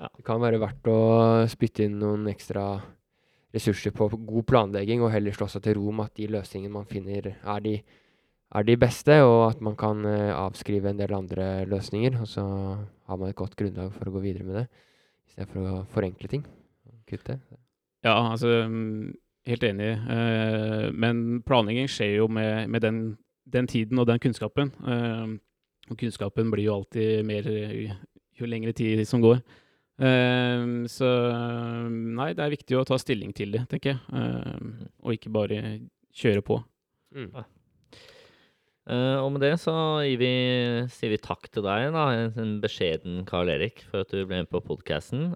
Det 0.05 0.25
kan 0.27 0.43
være 0.43 0.61
verdt 0.61 0.89
å 0.91 0.99
spytte 1.49 1.87
inn 1.87 2.01
noen 2.01 2.27
ekstra 2.33 2.65
ressurser 3.55 3.95
på 3.95 4.09
god 4.13 4.47
planlegging, 4.51 5.03
og 5.05 5.13
heller 5.15 5.35
slå 5.37 5.47
seg 5.51 5.65
til 5.65 5.79
ro 5.79 5.93
med 5.95 6.11
at 6.11 6.19
de 6.19 6.31
løsningene 6.35 6.75
man 6.75 6.89
finner, 6.91 7.31
er 7.39 7.65
de, 7.65 7.75
er 8.59 8.67
de 8.67 8.77
beste, 8.81 9.21
og 9.23 9.41
at 9.53 9.63
man 9.65 9.77
kan 9.79 10.03
eh, 10.11 10.33
avskrive 10.35 10.91
en 10.91 11.01
del 11.01 11.15
andre 11.15 11.49
løsninger. 11.71 12.19
Og 12.21 12.31
så 12.31 12.45
har 12.45 13.21
man 13.21 13.31
et 13.31 13.39
godt 13.39 13.55
grunnlag 13.59 13.93
for 13.95 14.11
å 14.11 14.17
gå 14.17 14.25
videre 14.27 14.49
med 14.49 14.59
det, 14.63 14.65
i 15.29 15.37
stedet 15.37 15.51
for 15.53 15.71
å 15.71 15.85
forenkle 15.95 16.31
ting. 16.33 16.47
Kutte. 17.09 17.39
Ja, 18.05 18.17
altså 18.33 18.65
mm, 18.69 19.13
Helt 19.45 19.65
enig. 19.69 19.91
Eh, 20.09 20.87
men 20.97 21.43
planlegging 21.45 21.91
skjer 21.93 22.15
jo 22.23 22.31
med, 22.33 22.71
med 22.73 22.81
den, 22.81 23.01
den 23.45 23.67
tiden 23.69 24.01
og 24.01 24.07
den 24.09 24.23
kunnskapen. 24.25 24.71
Og 25.91 25.99
kunnskapen 26.01 26.53
blir 26.53 26.69
jo 26.69 26.79
alltid 26.79 27.27
mer 27.29 27.49
jo 28.39 28.49
lengre 28.49 28.75
tid 28.77 29.05
som 29.09 29.23
går. 29.25 29.43
Eh, 29.95 30.63
så 30.91 31.11
nei, 31.91 32.33
det 32.35 32.43
er 32.45 32.55
viktig 32.57 32.79
å 32.79 32.87
ta 32.89 32.99
stilling 32.99 33.35
til 33.37 33.55
det, 33.55 33.67
tenker 33.71 33.95
jeg. 33.95 34.01
Eh, 34.15 34.87
og 35.05 35.19
ikke 35.19 35.35
bare 35.35 35.61
kjøre 36.15 36.45
på. 36.47 36.63
Mm. 37.15 37.31
Uh, 38.85 39.17
og 39.23 39.31
med 39.33 39.41
det 39.41 39.55
så 39.63 39.73
vi, 40.21 40.29
sier 40.93 41.15
vi 41.15 41.19
takk 41.23 41.47
til 41.49 41.65
deg, 41.65 41.87
da, 41.95 42.03
en, 42.13 42.35
en 42.37 42.51
beskjeden 42.61 43.23
Karl 43.25 43.49
Erik, 43.55 43.81
for 43.89 44.05
at 44.05 44.11
du 44.13 44.27
ble 44.27 44.43
med 44.43 44.51
på 44.53 44.61
podkasten. 44.61 45.31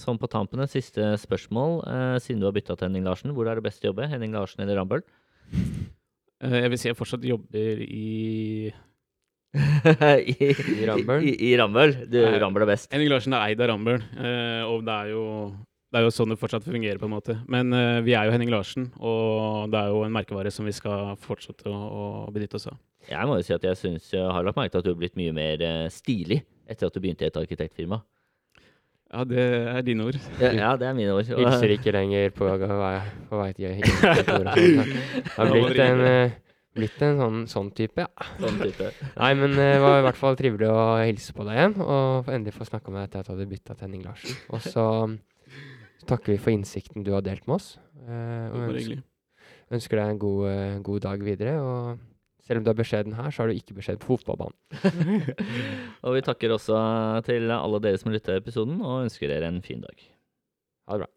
sånn 0.00 0.20
på 0.22 0.30
tampen, 0.32 0.62
et 0.64 0.72
siste 0.72 1.10
spørsmål. 1.20 1.82
Uh, 1.84 2.16
siden 2.22 2.40
du 2.40 2.48
har 2.48 2.56
bytta 2.56 2.78
til 2.78 2.88
Henning 2.88 3.04
Larsen, 3.04 3.34
hvor 3.36 3.50
er 3.50 3.60
det 3.60 3.66
best 3.66 3.84
å 3.84 3.90
jobbe? 3.90 4.08
Henning 4.08 4.32
Larsen 4.32 4.64
eller 4.64 4.80
Rambøll? 4.80 5.04
Uh, 6.40 6.56
jeg 6.62 6.72
vil 6.72 6.80
si 6.80 6.88
jeg 6.88 6.96
fortsatt 6.96 7.28
jobber 7.28 7.84
i 7.84 8.72
I, 9.54 10.34
I 10.34 10.88
Rambøll? 10.88 11.22
I, 11.24 11.36
i 11.48 11.54
Rambøll. 11.58 11.94
Du, 12.10 12.18
Nei. 12.20 12.34
Rambøll 12.42 12.66
er 12.66 12.72
best. 12.74 12.90
Henning 12.92 13.12
Larsen 13.12 13.36
er 13.36 13.46
eid 13.46 13.62
av 13.62 13.70
Rambøll, 13.72 14.02
eh, 14.18 14.62
og 14.66 14.84
det 14.86 14.96
er, 14.96 15.12
jo, 15.14 15.22
det 15.92 16.00
er 16.00 16.06
jo 16.06 16.12
sånn 16.14 16.34
det 16.34 16.40
fortsatt 16.40 16.66
fungerer, 16.66 17.00
på 17.00 17.08
en 17.08 17.14
måte. 17.14 17.38
Men 17.52 17.72
eh, 17.76 18.00
vi 18.06 18.16
er 18.18 18.28
jo 18.28 18.34
Henning 18.34 18.52
Larsen, 18.52 18.90
og 18.98 19.70
det 19.72 19.80
er 19.80 19.94
jo 19.94 20.02
en 20.06 20.16
merkevare 20.16 20.52
som 20.54 20.68
vi 20.68 20.74
skal 20.76 21.14
fortsette 21.22 21.70
å, 21.70 21.76
å 21.76 22.04
benytte 22.34 22.60
oss 22.60 22.68
av. 22.72 22.80
Jeg 23.06 23.30
må 23.30 23.38
jo 23.38 23.46
si 23.46 23.54
at 23.54 23.64
jeg 23.64 23.78
synes 23.78 24.10
jeg 24.10 24.22
har 24.34 24.44
lagt 24.44 24.58
merke 24.58 24.74
til 24.74 24.82
at 24.82 24.86
du 24.88 24.92
har 24.92 25.00
blitt 25.00 25.18
mye 25.18 25.34
mer 25.34 25.62
eh, 25.62 25.86
stilig 25.94 26.42
etter 26.66 26.88
at 26.88 26.94
du 26.94 27.02
begynte 27.02 27.26
i 27.26 27.30
et 27.30 27.38
arkitektfirma. 27.38 28.02
Ja, 29.06 29.22
det 29.22 29.38
er 29.38 29.84
dine 29.86 30.08
ord. 30.08 30.16
Ja, 30.40 30.50
ja 30.50 30.72
det 30.76 30.88
er 30.88 30.96
mine 30.98 31.12
ord. 31.14 31.28
Hilser 31.30 31.76
ikke 31.76 31.92
lenger 31.94 32.32
på, 32.34 32.48
på 32.50 33.38
vei 33.38 33.52
til 33.54 33.68
Jeg 33.70 33.84
har 35.36 35.52
blitt 35.52 35.78
en, 35.84 36.02
eh, 36.02 36.34
blitt 36.76 37.00
en 37.06 37.18
sånn, 37.20 37.38
sånn 37.50 37.70
type, 37.76 38.04
ja. 38.04 38.26
Sånn 38.40 38.60
type. 38.62 38.90
Nei, 39.20 39.30
men 39.40 39.54
eh, 39.56 39.74
det 39.76 39.82
var 39.84 40.00
i 40.00 40.04
hvert 40.06 40.20
fall 40.20 40.38
trivelig 40.38 40.68
å 40.72 40.80
hilse 41.02 41.34
på 41.36 41.46
deg 41.48 41.58
igjen, 41.58 41.76
og 41.82 42.30
endelig 42.32 42.54
få 42.56 42.68
snakke 42.68 42.92
med 42.92 43.00
deg 43.02 43.08
etter 43.10 43.24
at 43.24 43.30
du 43.30 43.34
hadde 43.34 43.48
bytta 43.52 43.74
til 43.76 43.86
Henning 43.88 44.04
Larsen. 44.06 44.36
Og 44.54 44.64
så 44.64 44.86
takker 46.06 46.34
vi 46.36 46.40
for 46.42 46.54
innsikten 46.54 47.06
du 47.06 47.12
har 47.16 47.24
delt 47.26 47.46
med 47.48 47.58
oss. 47.58 47.72
eh, 48.06 48.46
og 48.52 48.68
ønsker, 48.70 49.00
ønsker 49.74 49.98
deg 49.98 50.12
en 50.14 50.20
god, 50.22 50.42
eh, 50.52 50.76
god 50.86 51.00
dag 51.08 51.24
videre. 51.26 51.56
Og 51.62 52.04
selv 52.46 52.60
om 52.60 52.66
du 52.68 52.70
er 52.70 52.78
beskjeden 52.78 53.16
her, 53.18 53.32
så 53.34 53.42
har 53.42 53.50
du 53.50 53.58
ikke 53.58 53.74
beskjed 53.80 53.98
på 54.02 54.12
fotballbanen. 54.12 54.54
Og 56.06 56.14
vi 56.14 56.22
takker 56.22 56.52
også 56.54 56.78
til 57.26 57.50
alle 57.50 57.80
dere 57.82 57.98
som 57.98 58.12
lytter 58.14 58.36
til 58.36 58.44
episoden, 58.44 58.76
og 58.86 59.08
ønsker 59.08 59.26
dere 59.32 59.48
en 59.50 59.58
fin 59.66 59.80
dag. 59.82 59.98
Ha 60.86 60.94
det 61.00 61.02
bra. 61.02 61.10